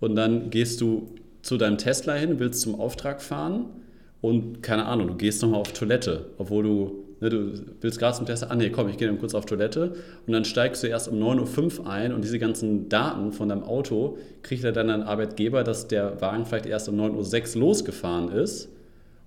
und 0.00 0.16
dann 0.16 0.50
gehst 0.50 0.82
du 0.82 1.14
zu 1.48 1.56
deinem 1.56 1.78
Tesla 1.78 2.14
hin, 2.14 2.38
willst 2.38 2.60
zum 2.60 2.78
Auftrag 2.78 3.22
fahren 3.22 3.66
und 4.20 4.62
keine 4.62 4.84
Ahnung, 4.84 5.08
du 5.08 5.14
gehst 5.14 5.40
nochmal 5.40 5.60
auf 5.60 5.72
Toilette, 5.72 6.26
obwohl 6.36 6.62
du 6.62 7.04
Ne, 7.20 7.30
du 7.30 7.52
willst 7.80 7.98
gerade 7.98 8.16
zum 8.16 8.26
Test, 8.26 8.48
ah 8.48 8.54
nee, 8.54 8.70
komm, 8.70 8.88
ich 8.88 8.96
gehe 8.96 9.08
dann 9.08 9.18
kurz 9.18 9.34
auf 9.34 9.44
Toilette 9.44 9.94
und 10.26 10.32
dann 10.32 10.44
steigst 10.44 10.84
du 10.84 10.86
erst 10.86 11.08
um 11.08 11.18
9.05 11.18 11.80
Uhr 11.80 11.90
ein 11.90 12.14
und 12.14 12.22
diese 12.22 12.38
ganzen 12.38 12.88
Daten 12.88 13.32
von 13.32 13.48
deinem 13.48 13.64
Auto 13.64 14.18
kriegt 14.42 14.62
er 14.62 14.70
dann 14.70 14.86
dein 14.86 15.02
Arbeitgeber, 15.02 15.64
dass 15.64 15.88
der 15.88 16.20
Wagen 16.20 16.46
vielleicht 16.46 16.66
erst 16.66 16.88
um 16.88 16.94
9.06 16.94 17.56
Uhr 17.56 17.60
losgefahren 17.62 18.30
ist 18.30 18.68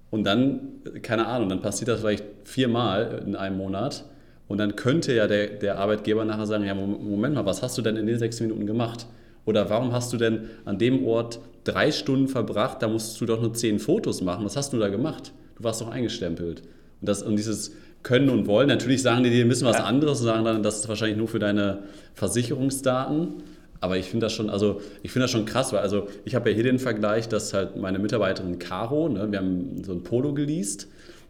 und 0.09 0.23
dann, 0.23 0.69
keine 1.01 1.27
Ahnung, 1.27 1.49
dann 1.49 1.61
passiert 1.61 1.89
das 1.89 1.99
vielleicht 1.99 2.23
viermal 2.45 3.23
in 3.27 3.35
einem 3.35 3.57
Monat 3.57 4.05
und 4.47 4.57
dann 4.57 4.77
könnte 4.77 5.13
ja 5.13 5.27
der, 5.27 5.47
der 5.47 5.77
Arbeitgeber 5.77 6.23
nachher 6.23 6.45
sagen, 6.45 6.63
ja, 6.63 6.73
Moment 6.73 7.35
mal, 7.35 7.45
was 7.45 7.61
hast 7.61 7.77
du 7.77 7.81
denn 7.81 7.97
in 7.97 8.07
den 8.07 8.19
sechs 8.19 8.39
Minuten 8.39 8.65
gemacht? 8.65 9.05
Oder 9.45 9.69
warum 9.69 9.91
hast 9.91 10.13
du 10.13 10.17
denn 10.17 10.49
an 10.63 10.77
dem 10.77 11.05
Ort 11.05 11.39
drei 11.63 11.91
Stunden 11.91 12.27
verbracht, 12.27 12.81
da 12.81 12.87
musst 12.87 13.19
du 13.21 13.25
doch 13.25 13.41
nur 13.41 13.53
zehn 13.53 13.79
Fotos 13.79 14.21
machen, 14.21 14.45
was 14.45 14.55
hast 14.55 14.73
du 14.73 14.79
da 14.79 14.89
gemacht? 14.89 15.31
Du 15.57 15.63
warst 15.63 15.81
doch 15.81 15.89
eingestempelt. 15.89 16.61
Und, 17.01 17.09
das, 17.09 17.23
und 17.23 17.35
dieses 17.35 17.73
Können 18.03 18.29
und 18.29 18.47
Wollen, 18.47 18.67
natürlich 18.67 19.01
sagen 19.01 19.23
die 19.23 19.29
dir 19.29 19.45
ein 19.45 19.49
bisschen 19.49 19.67
was 19.67 19.77
ja. 19.77 19.83
anderes 19.83 20.19
und 20.21 20.25
sagen 20.25 20.45
dann, 20.45 20.63
das 20.63 20.79
ist 20.79 20.89
wahrscheinlich 20.89 21.17
nur 21.17 21.27
für 21.27 21.39
deine 21.39 21.83
Versicherungsdaten. 22.15 23.43
Aber 23.79 23.97
ich 23.97 24.05
finde 24.05 24.25
das 24.25 24.33
schon, 24.33 24.49
also 24.49 24.81
ich 25.01 25.11
finde 25.11 25.23
das 25.23 25.31
schon 25.31 25.45
krass, 25.45 25.73
weil 25.73 25.79
also 25.79 26.07
ich 26.23 26.35
habe 26.35 26.49
ja 26.49 26.55
hier 26.55 26.63
den 26.63 26.77
Vergleich, 26.77 27.27
dass 27.27 27.53
halt 27.53 27.77
meine 27.77 27.97
Mitarbeiterin 27.97 28.59
Caro, 28.59 29.09
ne, 29.09 29.31
wir 29.31 29.39
haben 29.39 29.83
so 29.83 29.91
ein 29.91 30.03
Polo 30.03 30.33
geleast 30.33 30.87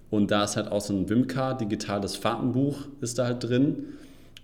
und 0.10 0.32
da 0.32 0.44
ist 0.44 0.58
halt 0.58 0.70
auch 0.70 0.82
so 0.82 0.94
ein 0.94 1.10
Wimcar, 1.10 1.58
digitales 1.58 2.18
Fahrtenbuch 2.18 2.88
ist 3.00 3.18
da 3.18 3.26
halt 3.26 3.44
drin. 3.44 3.86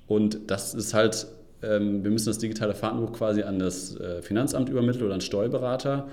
Und 0.07 0.39
das 0.47 0.73
ist 0.73 0.93
halt, 0.93 1.27
ähm, 1.61 2.03
wir 2.03 2.11
müssen 2.11 2.27
das 2.27 2.37
digitale 2.37 2.73
Fahrtenbuch 2.73 3.13
quasi 3.13 3.43
an 3.43 3.59
das 3.59 3.95
äh, 3.99 4.21
Finanzamt 4.21 4.69
übermitteln 4.69 5.05
oder 5.05 5.15
an 5.15 5.21
Steuerberater. 5.21 6.07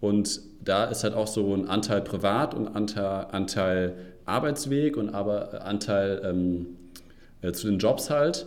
Und 0.00 0.40
da 0.64 0.84
ist 0.84 1.04
halt 1.04 1.14
auch 1.14 1.26
so 1.26 1.54
ein 1.54 1.68
Anteil 1.68 2.00
privat 2.00 2.54
und 2.54 2.68
Anteil, 2.68 3.26
Anteil 3.30 3.94
Arbeitsweg 4.24 4.96
und 4.96 5.14
aber 5.14 5.54
äh, 5.54 5.56
Anteil 5.58 6.20
ähm, 6.24 6.66
äh, 7.40 7.52
zu 7.52 7.68
den 7.68 7.78
Jobs 7.78 8.10
halt. 8.10 8.46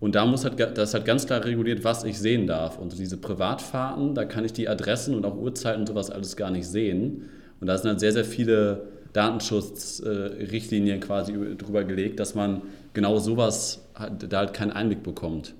Und 0.00 0.14
da 0.14 0.26
muss 0.26 0.44
halt, 0.44 0.60
das 0.60 0.90
ist 0.90 0.94
halt 0.94 1.04
ganz 1.04 1.26
klar 1.26 1.44
reguliert, 1.44 1.82
was 1.82 2.04
ich 2.04 2.18
sehen 2.18 2.46
darf. 2.46 2.78
Und 2.78 2.96
diese 2.96 3.16
Privatfahrten, 3.16 4.14
da 4.14 4.24
kann 4.24 4.44
ich 4.44 4.52
die 4.52 4.68
Adressen 4.68 5.14
und 5.14 5.24
auch 5.24 5.36
Uhrzeiten 5.36 5.80
und 5.80 5.86
sowas 5.88 6.10
alles 6.10 6.36
gar 6.36 6.50
nicht 6.50 6.68
sehen. 6.68 7.28
Und 7.60 7.66
da 7.66 7.76
sind 7.76 7.88
halt 7.90 8.00
sehr, 8.00 8.12
sehr 8.12 8.24
viele 8.24 8.82
Datenschutzrichtlinien 9.12 10.98
äh, 10.98 11.00
quasi 11.00 11.32
drüber 11.56 11.82
gelegt, 11.82 12.20
dass 12.20 12.34
man 12.34 12.62
genau 12.94 13.18
sowas 13.18 13.88
da 14.28 14.38
halt 14.38 14.54
keinen 14.54 14.70
Einblick 14.70 15.02
bekommt. 15.02 15.54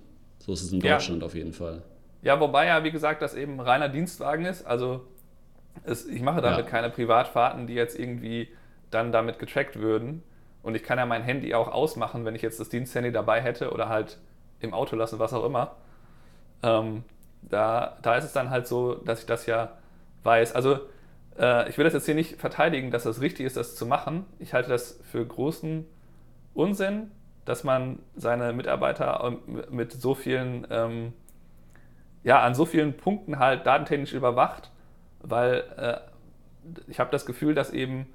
So 0.48 0.54
ist 0.54 0.62
es 0.62 0.72
in 0.72 0.80
Deutschland 0.80 1.20
ja. 1.20 1.26
auf 1.26 1.34
jeden 1.34 1.52
Fall. 1.52 1.82
Ja, 2.22 2.40
wobei 2.40 2.68
ja, 2.68 2.82
wie 2.82 2.90
gesagt, 2.90 3.20
das 3.20 3.34
eben 3.34 3.61
reiner 3.61 3.90
Dienstwagen 3.90 4.46
ist. 4.46 4.66
Also 4.66 5.06
es, 5.84 6.06
ich 6.06 6.22
mache 6.22 6.40
damit 6.40 6.64
ja. 6.64 6.70
keine 6.70 6.88
Privatfahrten, 6.88 7.66
die 7.66 7.74
jetzt 7.74 7.98
irgendwie 7.98 8.48
dann 8.90 9.12
damit 9.12 9.38
getrackt 9.38 9.78
würden. 9.78 10.22
Und 10.62 10.74
ich 10.74 10.82
kann 10.82 10.96
ja 10.96 11.04
mein 11.04 11.22
Handy 11.22 11.52
auch 11.52 11.68
ausmachen, 11.68 12.24
wenn 12.24 12.34
ich 12.34 12.40
jetzt 12.40 12.58
das 12.58 12.70
Diensthandy 12.70 13.12
dabei 13.12 13.42
hätte 13.42 13.72
oder 13.72 13.90
halt 13.90 14.16
im 14.61 14.72
Auto 14.72 14.96
lassen, 14.96 15.18
was 15.18 15.34
auch 15.34 15.44
immer. 15.44 15.76
Ähm, 16.62 17.04
da, 17.42 17.98
da 18.00 18.16
ist 18.16 18.24
es 18.24 18.32
dann 18.32 18.48
halt 18.48 18.66
so, 18.66 18.94
dass 18.94 19.20
ich 19.20 19.26
das 19.26 19.44
ja 19.44 19.72
weiß. 20.22 20.54
Also 20.54 20.78
äh, 21.38 21.68
ich 21.68 21.76
will 21.76 21.84
das 21.84 21.92
jetzt 21.92 22.06
hier 22.06 22.14
nicht 22.14 22.40
verteidigen, 22.40 22.90
dass 22.90 23.02
das 23.02 23.20
richtig 23.20 23.44
ist, 23.44 23.58
das 23.58 23.76
zu 23.76 23.84
machen. 23.84 24.24
Ich 24.38 24.54
halte 24.54 24.70
das 24.70 24.98
für 25.12 25.26
großen 25.26 25.84
Unsinn, 26.54 27.11
dass 27.48 27.64
man 27.64 28.00
seine 28.14 28.52
Mitarbeiter 28.52 29.38
mit 29.70 29.92
so 29.92 30.14
vielen, 30.14 30.66
ähm, 30.68 31.14
ja, 32.22 32.42
an 32.42 32.54
so 32.54 32.66
vielen 32.66 32.98
Punkten 32.98 33.38
halt 33.38 33.64
datentechnisch 33.64 34.12
überwacht, 34.12 34.70
weil 35.20 35.64
äh, 35.78 35.96
ich 36.88 37.00
habe 37.00 37.11
das 37.11 37.24
Gefühl, 37.24 37.54
dass 37.54 37.70
eben 37.70 38.06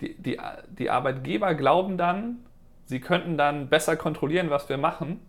die, 0.00 0.14
die, 0.16 0.38
die 0.70 0.88
Arbeitgeber 0.88 1.54
glauben 1.54 1.98
dann, 1.98 2.38
sie 2.86 3.00
könnten 3.00 3.36
dann 3.36 3.68
besser 3.68 3.96
kontrollieren, 3.96 4.48
was 4.48 4.70
wir 4.70 4.78
machen. 4.78 5.20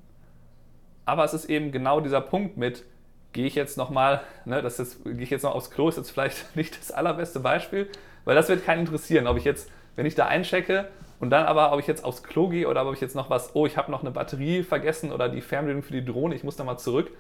Aber 1.04 1.26
es 1.26 1.34
ist 1.34 1.50
eben 1.50 1.74
genau 1.74 2.00
dieser 2.00 2.22
Punkt 2.22 2.56
mit, 2.56 2.86
gehe 3.34 3.48
ich 3.48 3.56
jetzt 3.56 3.78
nochmal, 3.78 4.22
ne, 4.46 4.62
das 4.62 4.80
ist, 4.80 5.04
gehe 5.04 5.20
ich 5.20 5.30
jetzt 5.30 5.44
noch 5.44 5.56
aufs 5.56 5.72
Klo, 5.72 5.90
ist 5.90 5.98
jetzt 5.98 6.12
vielleicht 6.12 6.56
nicht 6.56 6.80
das 6.80 6.94
allerbeste 6.94 7.42
Beispiel, 7.42 7.90
weil 8.24 8.36
das 8.36 8.48
wird 8.48 8.64
keinen 8.64 8.80
interessieren, 8.80 9.28
ob 9.28 9.36
ich 9.36 9.44
jetzt, 9.44 9.70
wenn 9.98 10.06
ich 10.06 10.16
da 10.16 10.28
einchecke 10.28 10.88
und 11.22 11.30
dann 11.30 11.46
aber, 11.46 11.72
ob 11.72 11.80
ich 11.80 11.86
jetzt 11.86 12.04
aufs 12.04 12.24
Klo 12.24 12.50
gehe 12.50 12.68
oder 12.68 12.86
ob 12.86 12.96
ich 12.96 13.00
jetzt 13.00 13.16
noch 13.16 13.30
was, 13.30 13.56
oh, 13.56 13.68
ich 13.68 13.78
habe 13.78 13.92
noch 13.92 14.02
eine 14.02 14.10
Batterie 14.10 14.64
vergessen 14.64 15.12
oder 15.12 15.30
die 15.30 15.42
Fernbedienung 15.42 15.84
für 15.84 15.94
die 15.94 16.04
Drohne, 16.04 16.34
ich 16.34 16.44
muss 16.44 16.56
da 16.56 16.64
mal 16.64 16.80
zurück. 16.80 17.12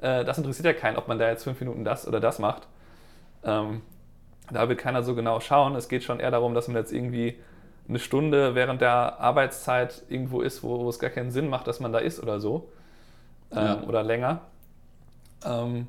Äh, 0.00 0.24
das 0.24 0.38
interessiert 0.38 0.64
ja 0.64 0.72
keinen, 0.72 0.96
ob 0.96 1.06
man 1.06 1.18
da 1.18 1.28
jetzt 1.28 1.44
fünf 1.44 1.60
Minuten 1.60 1.84
das 1.84 2.08
oder 2.08 2.18
das 2.18 2.38
macht. 2.38 2.66
Ähm, 3.44 3.82
da 4.50 4.68
will 4.70 4.76
keiner 4.76 5.02
so 5.02 5.14
genau 5.14 5.38
schauen. 5.40 5.76
Es 5.76 5.88
geht 5.88 6.02
schon 6.02 6.18
eher 6.18 6.30
darum, 6.30 6.54
dass 6.54 6.66
man 6.66 6.78
jetzt 6.78 6.94
irgendwie 6.94 7.36
eine 7.86 7.98
Stunde 7.98 8.54
während 8.54 8.80
der 8.80 9.20
Arbeitszeit 9.20 10.02
irgendwo 10.08 10.40
ist, 10.40 10.62
wo, 10.62 10.80
wo 10.80 10.88
es 10.88 10.98
gar 10.98 11.10
keinen 11.10 11.30
Sinn 11.30 11.50
macht, 11.50 11.66
dass 11.66 11.78
man 11.78 11.92
da 11.92 11.98
ist 11.98 12.22
oder 12.22 12.40
so. 12.40 12.70
Ähm, 13.50 13.58
ja. 13.58 13.82
Oder 13.86 14.02
länger. 14.02 14.40
Ähm, 15.44 15.88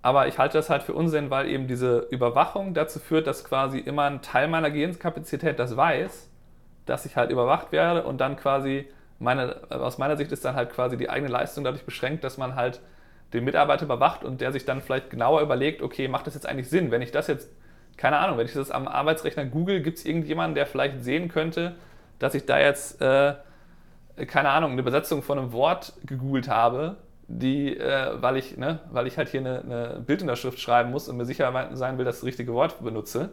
aber 0.00 0.28
ich 0.28 0.38
halte 0.38 0.56
das 0.56 0.70
halt 0.70 0.82
für 0.82 0.94
Unsinn, 0.94 1.28
weil 1.28 1.46
eben 1.46 1.66
diese 1.66 2.06
Überwachung 2.10 2.72
dazu 2.72 3.00
führt, 3.00 3.26
dass 3.26 3.44
quasi 3.44 3.78
immer 3.80 4.04
ein 4.04 4.22
Teil 4.22 4.48
meiner 4.48 4.70
Gehirnkapazität 4.70 5.58
das 5.58 5.76
weiß, 5.76 6.30
dass 6.86 7.06
ich 7.06 7.16
halt 7.16 7.30
überwacht 7.30 7.72
werde 7.72 8.04
und 8.04 8.20
dann 8.20 8.36
quasi 8.36 8.88
meine, 9.18 9.56
aus 9.70 9.98
meiner 9.98 10.16
Sicht 10.16 10.32
ist 10.32 10.44
dann 10.44 10.54
halt 10.54 10.70
quasi 10.70 10.96
die 10.96 11.08
eigene 11.08 11.30
Leistung 11.30 11.64
dadurch 11.64 11.84
beschränkt, 11.84 12.24
dass 12.24 12.38
man 12.38 12.54
halt 12.54 12.80
den 13.32 13.44
Mitarbeiter 13.44 13.84
überwacht 13.84 14.24
und 14.24 14.40
der 14.40 14.52
sich 14.52 14.64
dann 14.64 14.80
vielleicht 14.80 15.10
genauer 15.10 15.40
überlegt, 15.40 15.82
okay, 15.82 16.08
macht 16.08 16.26
das 16.26 16.34
jetzt 16.34 16.46
eigentlich 16.46 16.68
Sinn? 16.68 16.90
Wenn 16.90 17.02
ich 17.02 17.10
das 17.10 17.26
jetzt, 17.26 17.50
keine 17.96 18.18
Ahnung, 18.18 18.38
wenn 18.38 18.46
ich 18.46 18.52
das 18.52 18.70
am 18.70 18.86
Arbeitsrechner 18.86 19.44
google, 19.44 19.82
gibt 19.82 19.98
es 19.98 20.04
irgendjemanden, 20.04 20.54
der 20.54 20.66
vielleicht 20.66 21.02
sehen 21.02 21.28
könnte, 21.28 21.74
dass 22.18 22.34
ich 22.34 22.46
da 22.46 22.58
jetzt, 22.58 23.00
äh, 23.00 23.34
keine 24.26 24.50
Ahnung, 24.50 24.72
eine 24.72 24.80
Übersetzung 24.80 25.22
von 25.22 25.38
einem 25.38 25.52
Wort 25.52 25.94
gegoogelt 26.04 26.48
habe, 26.48 26.96
die, 27.26 27.76
äh, 27.76 28.22
weil, 28.22 28.36
ich, 28.36 28.56
ne, 28.56 28.80
weil 28.90 29.06
ich 29.06 29.18
halt 29.18 29.28
hier 29.28 29.40
eine, 29.40 29.60
eine 29.60 30.02
Bildunterschrift 30.06 30.60
schreiben 30.60 30.90
muss 30.90 31.08
und 31.08 31.16
mir 31.16 31.24
sicher 31.24 31.70
sein 31.72 31.98
will, 31.98 32.04
dass 32.04 32.16
ich 32.16 32.20
das 32.20 32.26
richtige 32.26 32.52
Wort 32.52 32.82
benutze. 32.84 33.30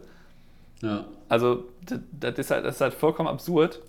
Ja. 0.82 1.04
Also 1.28 1.64
das, 2.10 2.38
ist 2.38 2.50
halt, 2.50 2.64
das 2.64 2.74
ist 2.74 2.80
halt 2.80 2.94
vollkommen 2.94 3.28
absurd. 3.28 3.80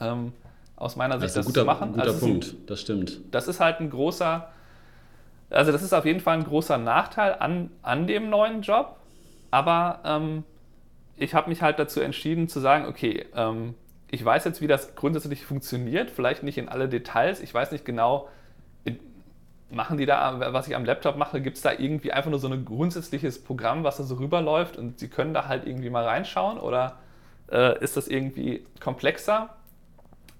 Ähm, 0.00 0.32
aus 0.76 0.96
meiner 0.96 1.18
Sicht 1.18 1.30
das, 1.30 1.34
das 1.34 1.46
guter, 1.46 1.60
zu 1.60 1.66
machen. 1.66 1.88
Ein 1.88 1.92
guter 1.92 2.04
also 2.04 2.26
Punkt, 2.26 2.54
das 2.66 2.80
stimmt. 2.80 3.20
Das 3.30 3.48
ist 3.48 3.60
halt 3.60 3.80
ein 3.80 3.90
großer, 3.90 4.48
also 5.50 5.72
das 5.72 5.82
ist 5.82 5.92
auf 5.92 6.04
jeden 6.04 6.20
Fall 6.20 6.38
ein 6.38 6.44
großer 6.44 6.78
Nachteil 6.78 7.36
an, 7.38 7.70
an 7.82 8.06
dem 8.06 8.30
neuen 8.30 8.62
Job, 8.62 8.96
aber 9.50 10.00
ähm, 10.04 10.44
ich 11.16 11.34
habe 11.34 11.48
mich 11.48 11.62
halt 11.62 11.78
dazu 11.78 12.00
entschieden 12.00 12.48
zu 12.48 12.60
sagen, 12.60 12.86
okay, 12.86 13.26
ähm, 13.34 13.74
ich 14.10 14.24
weiß 14.24 14.44
jetzt, 14.44 14.60
wie 14.60 14.66
das 14.66 14.94
grundsätzlich 14.94 15.46
funktioniert, 15.46 16.10
vielleicht 16.10 16.42
nicht 16.42 16.58
in 16.58 16.68
alle 16.68 16.88
Details, 16.88 17.40
ich 17.40 17.52
weiß 17.52 17.72
nicht 17.72 17.84
genau, 17.84 18.28
machen 19.72 19.96
die 19.96 20.06
da, 20.06 20.52
was 20.52 20.68
ich 20.68 20.76
am 20.76 20.84
Laptop 20.84 21.16
mache, 21.16 21.40
gibt 21.40 21.56
es 21.56 21.62
da 21.62 21.72
irgendwie 21.72 22.12
einfach 22.12 22.30
nur 22.30 22.38
so 22.38 22.48
ein 22.48 22.64
grundsätzliches 22.64 23.42
Programm, 23.42 23.84
was 23.84 23.96
da 23.96 24.04
so 24.04 24.16
rüberläuft 24.16 24.76
und 24.76 24.98
sie 24.98 25.08
können 25.08 25.34
da 25.34 25.48
halt 25.48 25.66
irgendwie 25.66 25.90
mal 25.90 26.04
reinschauen 26.04 26.58
oder 26.58 26.98
äh, 27.50 27.82
ist 27.82 27.96
das 27.96 28.08
irgendwie 28.08 28.64
komplexer? 28.80 29.50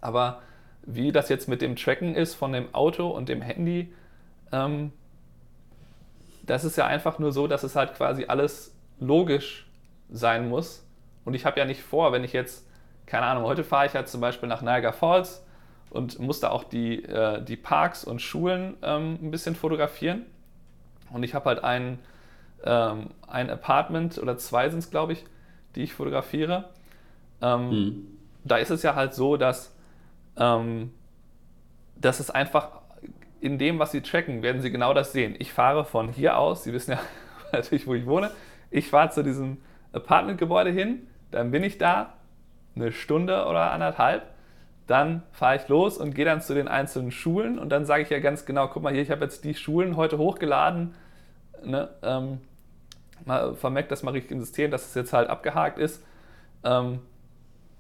Aber 0.01 0.41
wie 0.83 1.13
das 1.13 1.29
jetzt 1.29 1.49
mit 1.49 1.63
dem 1.63 1.77
Tracken 1.77 2.15
ist 2.15 2.35
von 2.35 2.53
dem 2.53 2.75
Auto 2.75 3.09
und 3.09 3.29
dem 3.29 3.41
Handy, 3.41 3.93
ähm, 4.53 4.93
das 6.43 6.65
ist 6.65 6.77
ja 6.77 6.87
einfach 6.87 7.19
nur 7.19 7.33
so, 7.33 7.47
dass 7.47 7.63
es 7.63 7.77
halt 7.77 7.95
quasi 7.95 8.27
alles 8.27 8.75
logisch 8.99 9.67
sein 10.11 10.49
muss. 10.49 10.85
Und 11.25 11.35
ich 11.35 11.47
habe 11.47 11.59
ja 11.59 11.65
nicht 11.65 11.83
vor, 11.83 12.13
wenn 12.13 12.25
ich 12.25 12.33
jetzt, 12.33 12.67
keine 13.07 13.27
Ahnung, 13.27 13.45
heute 13.45 13.65
fahre 13.65 13.87
ich 13.87 13.95
halt 13.95 14.09
zum 14.09 14.21
Beispiel 14.21 14.49
nach 14.49 14.61
Niagara 14.61 14.93
Falls 14.93 15.42
und 15.93 16.19
musste 16.19 16.51
auch 16.51 16.65
die, 16.65 17.05
äh, 17.05 17.43
die 17.43 17.57
Parks 17.57 18.03
und 18.03 18.23
Schulen 18.23 18.77
ähm, 18.83 19.19
ein 19.23 19.31
bisschen 19.31 19.55
fotografieren. 19.55 20.25
Und 21.13 21.23
ich 21.23 21.35
habe 21.35 21.45
halt 21.51 21.63
ein, 21.63 21.99
ähm, 22.65 23.11
ein 23.27 23.51
Apartment 23.51 24.17
oder 24.19 24.39
zwei 24.39 24.71
sind 24.71 24.79
es, 24.79 24.91
glaube 24.91 25.13
ich, 25.13 25.25
die 25.75 25.83
ich 25.83 25.93
fotografiere. 25.93 26.71
Ähm, 27.43 27.69
mhm. 27.69 28.07
Da 28.43 28.57
ist 28.57 28.71
es 28.71 28.83
ja 28.83 28.95
halt 28.95 29.13
so, 29.13 29.37
dass, 29.37 29.77
ähm, 30.39 30.93
dass 31.97 32.21
es 32.21 32.31
einfach 32.31 32.81
in 33.43 33.59
dem, 33.59 33.79
was 33.79 33.93
sie 33.93 34.01
tracken, 34.01 34.43
werden 34.43 34.63
sie 34.63 34.71
genau 34.71 34.95
das 34.95 35.13
sehen. 35.13 35.37
Ich 35.39 35.53
fahre 35.53 35.85
von 35.85 36.09
hier 36.09 36.39
aus, 36.39 36.65
Sie 36.65 36.73
wissen 36.73 36.93
ja 36.93 37.01
natürlich, 37.53 37.87
wo 37.87 37.95
ich 37.95 38.07
wohne, 38.07 38.31
ich 38.71 38.89
fahre 38.89 39.11
zu 39.11 39.23
diesem 39.23 39.59
Apartmentgebäude 39.93 40.71
hin, 40.71 41.07
dann 41.31 41.51
bin 41.51 41.63
ich 41.63 41.77
da 41.77 42.15
eine 42.75 42.93
Stunde 42.93 43.45
oder 43.45 43.73
anderthalb 43.73 44.32
dann 44.93 45.23
fahre 45.33 45.57
ich 45.57 45.69
los 45.69 45.97
und 45.97 46.15
gehe 46.15 46.27
dann 46.27 46.43
zu 46.43 46.55
den 46.55 46.69
einzelnen 46.69 47.11
Schulen 47.11 47.59
und 47.59 47.71
dann 47.71 47.87
sage 47.87 48.03
ich 48.03 48.11
ja 48.11 48.21
ganz 48.21 48.45
genau, 48.45 48.69
guck 48.69 48.83
mal 48.83 48.93
hier, 48.93 49.01
ich 49.01 49.11
habe 49.11 49.25
jetzt 49.25 49.43
die 49.43 49.55
Schulen 49.55 49.97
heute 49.97 50.19
hochgeladen, 50.19 50.95
ne, 51.65 51.89
ähm, 52.03 52.41
vermerkt 53.57 53.91
das 53.91 54.03
mal 54.03 54.11
richtig 54.11 54.33
im 54.33 54.41
System, 54.41 54.71
dass 54.71 54.87
es 54.87 54.95
jetzt 54.95 55.15
halt 55.15 55.31
abgehakt 55.31 55.79
ist. 55.79 56.03
Ähm, 56.63 57.01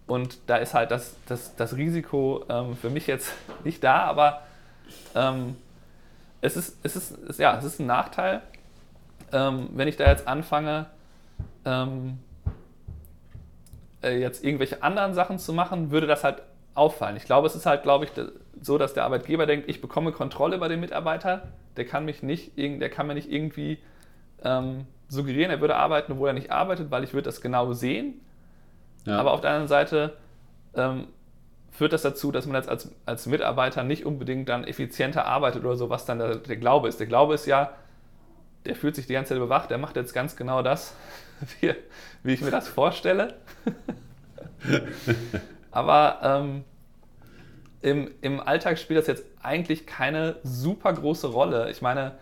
und 0.07 0.38
da 0.46 0.57
ist 0.57 0.72
halt 0.72 0.90
das, 0.90 1.16
das, 1.27 1.55
das 1.55 1.77
Risiko 1.77 2.46
ähm, 2.48 2.77
für 2.77 2.88
mich 2.88 3.07
jetzt 3.07 3.35
nicht 3.64 3.85
da, 3.85 4.05
aber 4.05 4.42
ähm, 5.14 5.57
es, 6.40 6.57
ist, 6.57 6.79
es, 6.83 6.96
ist, 6.96 7.38
ja, 7.38 7.59
es 7.59 7.64
ist 7.64 7.79
ein 7.79 7.87
Nachteil, 7.87 8.40
ähm, 9.33 9.68
wenn 9.75 9.87
ich 9.87 9.98
da 9.98 10.07
jetzt 10.07 10.27
anfange, 10.27 10.87
ähm, 11.66 12.20
äh, 14.03 14.18
jetzt 14.18 14.42
irgendwelche 14.42 14.83
anderen 14.83 15.12
Sachen 15.12 15.38
zu 15.38 15.53
machen, 15.53 15.90
würde 15.90 16.07
das 16.07 16.25
halt 16.25 16.42
auffallen. 16.74 17.16
Ich 17.16 17.24
glaube, 17.24 17.46
es 17.46 17.54
ist 17.54 17.66
halt, 17.66 17.82
glaube 17.82 18.04
ich, 18.06 18.11
so, 18.61 18.78
dass 18.78 18.94
der 18.94 19.04
Arbeitgeber 19.04 19.46
denkt, 19.46 19.68
ich 19.68 19.80
bekomme 19.80 20.12
Kontrolle 20.12 20.56
über 20.56 20.68
den 20.68 20.80
Mitarbeiter, 20.80 21.48
der 21.76 21.85
kann 21.85 22.04
mich 22.04 22.22
nicht, 22.22 22.52
der 22.56 22.90
kann 22.90 23.06
mir 23.06 23.14
nicht 23.14 23.30
irgendwie 23.30 23.78
ähm, 24.44 24.87
suggerieren, 25.08 25.50
er 25.50 25.61
würde 25.61 25.76
arbeiten, 25.76 26.12
obwohl 26.12 26.28
er 26.28 26.35
nicht 26.35 26.50
arbeitet, 26.50 26.90
weil 26.90 27.04
ich 27.04 27.12
würde 27.12 27.24
das 27.24 27.40
genau 27.40 27.72
sehen. 27.72 28.20
Ja. 29.06 29.18
Aber 29.18 29.32
auf 29.32 29.40
der 29.40 29.50
anderen 29.50 29.68
Seite 29.68 30.16
ähm, 30.74 31.08
führt 31.70 31.92
das 31.92 32.02
dazu, 32.02 32.32
dass 32.32 32.46
man 32.46 32.56
jetzt 32.56 32.68
als, 32.68 32.90
als 33.06 33.26
Mitarbeiter 33.26 33.82
nicht 33.82 34.06
unbedingt 34.06 34.48
dann 34.48 34.64
effizienter 34.64 35.26
arbeitet 35.26 35.64
oder 35.64 35.76
so, 35.76 35.90
was 35.90 36.04
dann 36.04 36.18
der, 36.18 36.37
der 36.37 36.56
Glaube 36.56 36.88
ist. 36.88 37.00
Der 37.00 37.06
Glaube 37.06 37.35
ist 37.35 37.46
ja, 37.46 37.72
der 38.64 38.76
fühlt 38.76 38.94
sich 38.94 39.06
die 39.06 39.14
ganze 39.14 39.30
Zeit 39.30 39.38
überwacht, 39.38 39.70
der 39.70 39.78
macht 39.78 39.96
jetzt 39.96 40.12
ganz 40.12 40.37
genau 40.37 40.62
das, 40.62 40.94
wie, 41.61 41.74
wie 42.22 42.35
ich 42.35 42.40
mir 42.40 42.50
das 42.50 42.68
vorstelle. 42.68 43.35
Aber 45.72 46.20
ähm, 46.22 46.64
im, 47.80 48.11
im 48.20 48.40
Alltag 48.40 48.78
spielt 48.78 49.00
das 49.00 49.08
jetzt 49.08 49.24
eigentlich 49.42 49.87
keine 49.87 50.37
super 50.44 50.92
große 50.92 51.26
Rolle. 51.26 51.70
Ich 51.70 51.82
meine, 51.82 52.12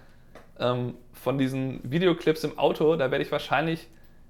ähm, 0.59 0.95
von 1.13 1.37
diesen 1.37 1.81
Videoclips 1.83 2.45
im 2.45 2.59
Auto, 2.59 2.97
da 2.97 3.11
werde 3.11 3.25
ich 3.25 3.33
wahrscheinlich 3.33 3.89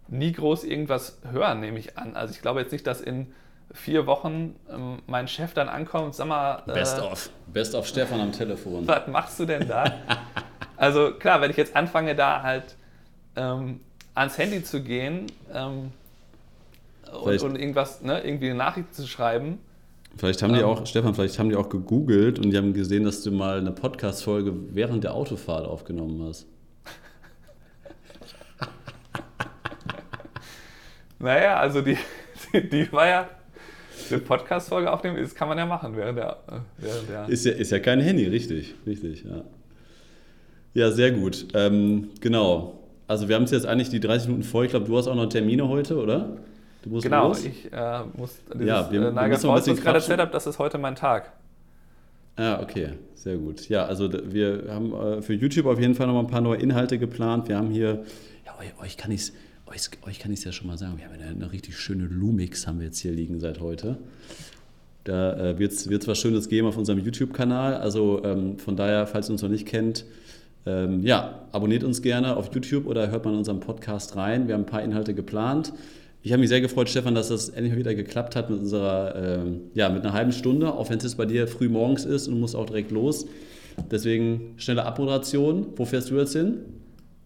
nie 0.09 0.33
groß 0.33 0.65
irgendwas 0.65 1.19
hören, 1.31 1.61
nehme 1.61 1.79
ich 1.79 1.97
an. 1.97 2.17
Also 2.17 2.35
ich 2.35 2.43
glaube 2.43 2.61
jetzt 2.61 2.73
nicht, 2.73 2.87
dass 2.87 3.01
in 3.01 3.33
vier 3.73 4.07
Wochen 4.07 4.57
ähm, 4.69 5.03
mein 5.07 5.29
Chef 5.29 5.55
dann 5.55 5.69
ankommt 5.69 6.07
und 6.07 6.15
sag 6.15 6.27
mal. 6.27 6.63
Äh, 6.67 6.73
Best 6.73 7.01
of. 7.01 7.31
Best 7.47 7.75
of 7.75 7.87
Stefan 7.87 8.21
am 8.21 8.33
Telefon. 8.33 8.89
Was 8.89 9.07
machst 9.07 9.39
du 9.39 9.47
denn 9.47 9.69
da? 9.69 9.85
also 10.77 11.13
klar, 11.13 11.41
wenn 11.41 11.51
ich 11.51 11.57
jetzt 11.57 11.77
anfange, 11.77 12.17
da 12.17 12.43
halt 12.43 12.77
ähm, 13.37 13.81
ans 14.15 14.39
Handy 14.39 14.65
zu 14.65 14.83
gehen, 14.83 15.27
ähm, 15.53 15.93
und, 17.13 17.43
und, 17.43 17.57
irgendwas, 17.57 18.03
ne, 18.03 18.23
irgendwie 18.25 18.47
eine 18.47 18.57
Nachricht 18.59 18.95
zu 18.95 19.07
schreiben. 19.07 19.59
Vielleicht 20.17 20.43
haben 20.43 20.53
die 20.55 20.61
ähm, 20.61 20.67
auch, 20.67 20.87
Stefan, 20.87 21.15
vielleicht 21.15 21.39
haben 21.39 21.51
die 21.51 21.57
auch 21.57 21.69
gegoogelt 21.69 22.39
und 22.39 22.51
die 22.51 22.57
haben 22.57 22.73
gesehen, 22.73 23.05
dass 23.05 23.23
du 23.23 23.31
mal 23.31 23.59
eine 23.59 23.73
Podcast-Folge 23.73 24.53
während 24.71 25.05
der 25.05 25.15
Autofahrt 25.15 25.67
aufgenommen 25.67 26.23
hast. 26.27 26.47
naja, 31.19 31.57
also 31.59 31.81
die, 31.81 31.97
die, 32.53 32.69
die 32.69 32.93
war 32.93 33.07
ja 33.07 33.29
eine 34.11 34.21
Podcast-Folge 34.21 34.93
aufnehmen, 34.93 35.17
das 35.21 35.35
kann 35.35 35.49
man 35.49 35.57
ja 35.59 35.67
machen 35.67 35.97
während 35.97 36.19
der. 36.19 36.39
Während 36.79 37.09
der 37.09 37.29
ist, 37.29 37.45
ja, 37.45 37.53
ist 37.53 37.71
ja 37.71 37.79
kein 37.79 38.01
Handy, 38.01 38.27
richtig, 38.27 38.75
richtig, 38.87 39.25
ja. 39.25 39.45
Ja, 40.73 40.91
sehr 40.93 41.11
gut. 41.11 41.49
Ähm, 41.55 42.11
genau. 42.21 42.79
Also 43.09 43.29
wir 43.29 43.35
haben 43.35 43.43
es 43.43 43.51
jetzt 43.51 43.67
eigentlich 43.67 43.89
die 43.91 43.99
30 43.99 44.29
Minuten 44.29 44.45
voll. 44.45 44.67
Ich 44.67 44.71
glaube, 44.71 44.87
du 44.87 44.97
hast 44.97 45.09
auch 45.09 45.17
noch 45.17 45.27
Termine 45.27 45.69
heute, 45.69 45.97
oder? 45.97 46.37
Du 46.83 46.91
musst 46.91 47.05
genau, 47.05 47.29
los? 47.29 47.45
ich 47.45 47.71
äh, 47.73 48.01
muss 48.17 48.37
dieses 48.55 48.67
ja, 48.67 48.91
wir, 48.91 49.09
äh, 49.09 49.13
Niagara 49.13 49.39
Falls, 49.39 49.45
was 49.45 49.67
ich 49.67 49.83
gerade 49.83 49.99
erzählt 49.99 50.21
habe, 50.21 50.33
das 50.33 50.47
ist 50.47 50.59
heute 50.59 50.79
mein 50.79 50.95
Tag. 50.95 51.33
Ja, 52.39 52.63
okay, 52.63 52.95
sehr 53.15 53.37
gut. 53.37 53.69
Ja, 53.69 53.85
also 53.85 54.11
wir 54.11 54.65
haben 54.69 54.93
äh, 54.95 55.23
für 55.23 55.35
YouTube 55.35 55.67
auf 55.67 55.79
jeden 55.79 55.95
Fall 55.95 56.07
noch 56.07 56.15
mal 56.15 56.21
ein 56.21 56.27
paar 56.27 56.41
neue 56.41 56.59
Inhalte 56.59 56.99
geplant. 56.99 57.49
Wir 57.49 57.59
haben 57.59 57.71
hier, 57.71 58.05
ja, 58.47 58.55
euch 58.83 58.97
kann 58.97 59.11
ich 59.11 59.21
es 59.21 59.33
euch, 59.71 59.89
euch 60.07 60.19
kann 60.19 60.33
ja 60.35 60.53
schon 60.53 60.67
mal 60.67 60.79
sagen, 60.79 60.99
wir 60.99 61.05
haben 61.05 61.15
eine, 61.15 61.31
eine, 61.31 61.53
richtig 61.53 61.79
schöne 61.79 62.05
Lumix 62.05 62.67
haben 62.67 62.81
wir 62.81 62.87
jetzt 62.87 62.99
hier 62.99 63.13
liegen 63.13 63.39
seit 63.41 63.61
heute. 63.61 63.99
Da 65.05 65.51
äh, 65.51 65.59
wird 65.59 65.73
es 65.73 66.09
was 66.09 66.19
Schönes 66.19 66.49
geben 66.49 66.67
auf 66.67 66.77
unserem 66.77 66.99
YouTube-Kanal. 66.99 67.75
Also 67.75 68.23
ähm, 68.25 68.59
von 68.59 68.77
daher, 68.77 69.07
falls 69.07 69.29
ihr 69.29 69.33
uns 69.33 69.43
noch 69.43 69.49
nicht 69.49 69.67
kennt, 69.67 70.05
ähm, 70.67 71.03
ja, 71.03 71.41
abonniert 71.53 71.85
uns 71.85 72.03
gerne 72.03 72.37
auf 72.37 72.55
YouTube 72.55 72.87
oder 72.87 73.11
hört 73.11 73.25
mal 73.25 73.33
in 73.33 73.39
unserem 73.39 73.61
Podcast 73.61 74.17
rein. 74.17 74.47
Wir 74.47 74.55
haben 74.55 74.63
ein 74.63 74.67
paar 74.67 74.83
Inhalte 74.83 75.15
geplant. 75.15 75.73
Ich 76.23 76.33
habe 76.33 76.41
mich 76.41 76.51
sehr 76.51 76.61
gefreut, 76.61 76.89
Stefan, 76.89 77.15
dass 77.15 77.29
das 77.29 77.49
endlich 77.49 77.77
wieder 77.77 77.95
geklappt 77.95 78.37
hat 78.37 78.51
mit 78.51 78.61
unserer, 78.61 79.15
äh, 79.15 79.45
ja, 79.75 79.89
mit 79.89 80.05
einer 80.05 80.13
halben 80.13 80.33
Stunde, 80.33 80.73
auch 80.73 80.91
wenn 80.91 80.99
es 80.99 81.15
bei 81.15 81.25
dir 81.25 81.49
früh 81.49 81.69
morgens 81.69 82.05
ist 82.05 82.29
und 82.29 82.35
du 82.35 82.41
musst 82.41 82.55
auch 82.55 82.67
direkt 82.67 82.91
los. 82.91 83.27
Deswegen 83.91 84.55
schnelle 84.59 84.85
Abmoderation. 84.85 85.69
Wo 85.77 85.87
fährst 85.87 86.11
du 86.11 86.19
jetzt 86.19 86.33
hin? 86.33 86.59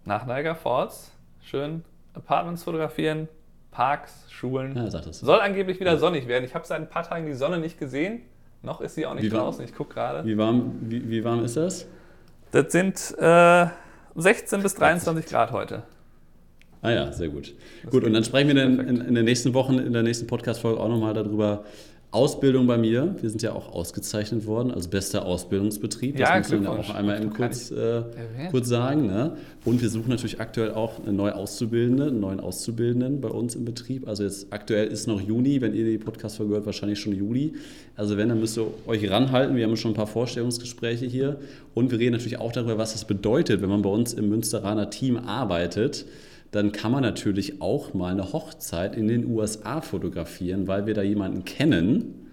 Nach 0.05 0.27
Niagara 0.27 0.55
Falls. 0.55 1.11
Schön 1.43 1.83
Apartments 2.15 2.63
fotografieren, 2.63 3.29
Parks, 3.71 4.25
Schulen. 4.31 4.77
Ja, 4.77 4.91
sag 4.91 5.05
das. 5.05 5.21
Soll 5.21 5.41
angeblich 5.41 5.81
wieder 5.81 5.99
sonnig 5.99 6.29
werden. 6.29 6.45
Ich 6.45 6.55
habe 6.55 6.67
seit 6.67 6.81
ein 6.81 6.89
paar 6.89 7.03
Tagen 7.03 7.27
die 7.27 7.35
Sonne 7.35 7.59
nicht 7.59 7.79
gesehen. 7.79 8.23
Noch 8.63 8.81
ist 8.81 8.95
sie 8.95 9.05
auch 9.05 9.15
nicht 9.15 9.25
wie 9.25 9.29
draußen. 9.29 9.59
Warm, 9.59 9.69
ich 9.69 9.75
gucke 9.75 9.95
gerade. 9.95 10.27
Wie 10.27 10.39
warm, 10.39 10.77
wie, 10.83 11.11
wie 11.11 11.25
warm 11.25 11.45
ist 11.45 11.57
das? 11.57 11.87
Das 12.53 12.73
sind 12.73 13.15
äh, 13.19 13.67
16 14.15 14.63
bis 14.63 14.75
23 14.77 15.27
Grad 15.27 15.51
heute. 15.51 15.83
Ah 16.85 16.93
ja, 16.93 17.13
sehr 17.13 17.31
gut. 17.31 17.55
Das 17.83 17.91
gut, 17.91 18.05
und 18.05 18.13
dann 18.13 18.25
sprechen 18.25 18.55
wir 18.55 18.63
in, 18.63 18.79
in, 18.79 19.01
in, 19.01 19.15
den 19.15 19.25
nächsten 19.25 19.55
Wochen, 19.55 19.79
in 19.79 19.95
der 19.95 20.03
nächsten 20.03 20.27
Podcast-Folge 20.27 20.79
auch 20.79 20.89
nochmal 20.91 21.15
darüber. 21.15 21.65
Ausbildung 22.11 22.69
bei 22.69 22.79
mir, 22.79 23.17
wir 23.21 23.29
sind 23.29 23.43
ja 23.43 23.53
auch 23.55 23.73
ausgezeichnet 23.73 24.47
worden 24.47 24.71
als 24.71 24.87
bester 24.87 25.25
Ausbildungsbetrieb. 25.25 26.17
Das 26.17 26.29
ja, 26.29 26.39
muss 26.39 26.51
man 26.51 26.63
ja 26.63 26.71
auch 26.71 26.95
einmal 26.95 27.21
eben 27.21 27.31
kurz, 27.31 27.73
äh, 27.73 28.03
kurz 28.53 28.69
sagen. 28.69 29.09
Ne? 29.09 29.37
Und 29.65 29.83
wir 29.83 29.89
suchen 29.89 30.11
natürlich 30.11 30.41
aktuell 30.41 30.71
auch 30.75 31.03
eine 31.03 31.13
neue 31.13 31.35
Auszubildende, 31.35 32.07
einen 32.07 32.21
neuen 32.21 32.39
Auszubildenden 32.39 33.21
bei 33.21 33.31
uns 33.31 33.57
im 33.57 33.65
Betrieb. 33.65 34.07
Also 34.07 34.23
jetzt 34.23 34.47
aktuell 34.51 34.87
ist 34.87 35.09
noch 35.09 35.21
Juni, 35.21 35.61
wenn 35.61 35.75
ihr 35.75 35.85
die 35.85 35.99
Podcast-Folge 35.99 36.55
hört, 36.55 36.67
wahrscheinlich 36.67 37.01
schon 37.01 37.17
Juli. 37.17 37.55
Also 37.97 38.17
wenn, 38.17 38.29
dann 38.29 38.39
müsst 38.39 38.59
ihr 38.59 38.67
euch 38.87 39.11
ranhalten. 39.11 39.57
Wir 39.57 39.65
haben 39.65 39.77
schon 39.77 39.91
ein 39.91 39.97
paar 39.97 40.07
Vorstellungsgespräche 40.07 41.07
hier. 41.07 41.41
Und 41.75 41.91
wir 41.91 41.99
reden 41.99 42.13
natürlich 42.13 42.39
auch 42.39 42.53
darüber, 42.53 42.79
was 42.79 42.93
das 42.93 43.07
bedeutet, 43.07 43.61
wenn 43.61 43.71
man 43.71 43.83
bei 43.83 43.91
uns 43.91 44.13
im 44.13 44.29
Münsteraner 44.29 44.89
Team 44.89 45.17
arbeitet 45.17 46.05
dann 46.55 46.71
kann 46.71 46.93
man 46.93 47.03
natürlich 47.03 47.61
auch 47.61 47.95
mal 47.95 48.13
eine 48.13 48.33
Hochzeit 48.33 48.97
in 48.97 49.09
den 49.09 49.27
USA 49.27 49.81
fotografieren, 49.81 50.69
weil 50.69 50.87
wir 50.87 50.95
da 50.95 51.03
jemanden 51.03 51.45
kennen, 51.45 52.29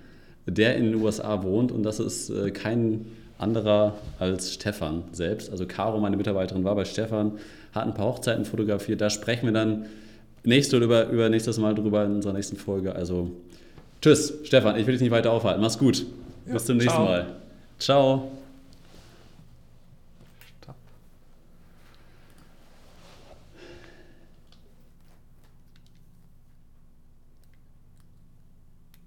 der 0.46 0.76
in 0.76 0.92
den 0.92 0.96
USA 1.02 1.42
wohnt 1.44 1.72
und 1.72 1.84
das 1.84 2.00
ist 2.00 2.30
äh, 2.30 2.52
kein 2.52 3.06
anderer 3.40 3.96
als 4.20 4.54
Stefan 4.54 5.04
selbst. 5.12 5.50
Also 5.52 5.66
Caro, 5.66 6.00
meine 6.00 6.18
Mitarbeiterin, 6.18 6.64
war 6.64 6.76
bei 6.76 6.86
Stefan, 6.86 7.40
hat 7.74 7.88
ein 7.88 7.96
paar 7.96 8.06
Hochzeiten 8.06 8.46
fotografiert. 8.46 9.02
Da 9.02 9.10
sprechen 9.10 9.48
wir 9.48 9.54
dann 9.54 9.86
nächste 10.44 10.78
oder 10.78 10.86
über, 10.86 11.10
über 11.10 11.30
nächstes 11.30 11.58
Mal 11.58 11.74
drüber 11.74 12.06
in 12.06 12.16
unserer 12.16 12.34
nächsten 12.34 12.58
Folge. 12.58 12.94
Also 12.94 13.32
tschüss, 14.02 14.36
Stefan, 14.44 14.78
ich 14.78 14.86
will 14.86 14.94
dich 14.94 15.02
nicht 15.02 15.12
weiter 15.12 15.32
aufhalten. 15.32 15.62
Mach's 15.62 15.80
gut. 15.80 16.06
Ja, 16.46 16.54
Bis 16.54 16.66
zum 16.66 16.78
nächsten 16.78 16.94
ciao. 16.94 17.06
Mal. 17.06 17.26
Ciao. 17.80 18.32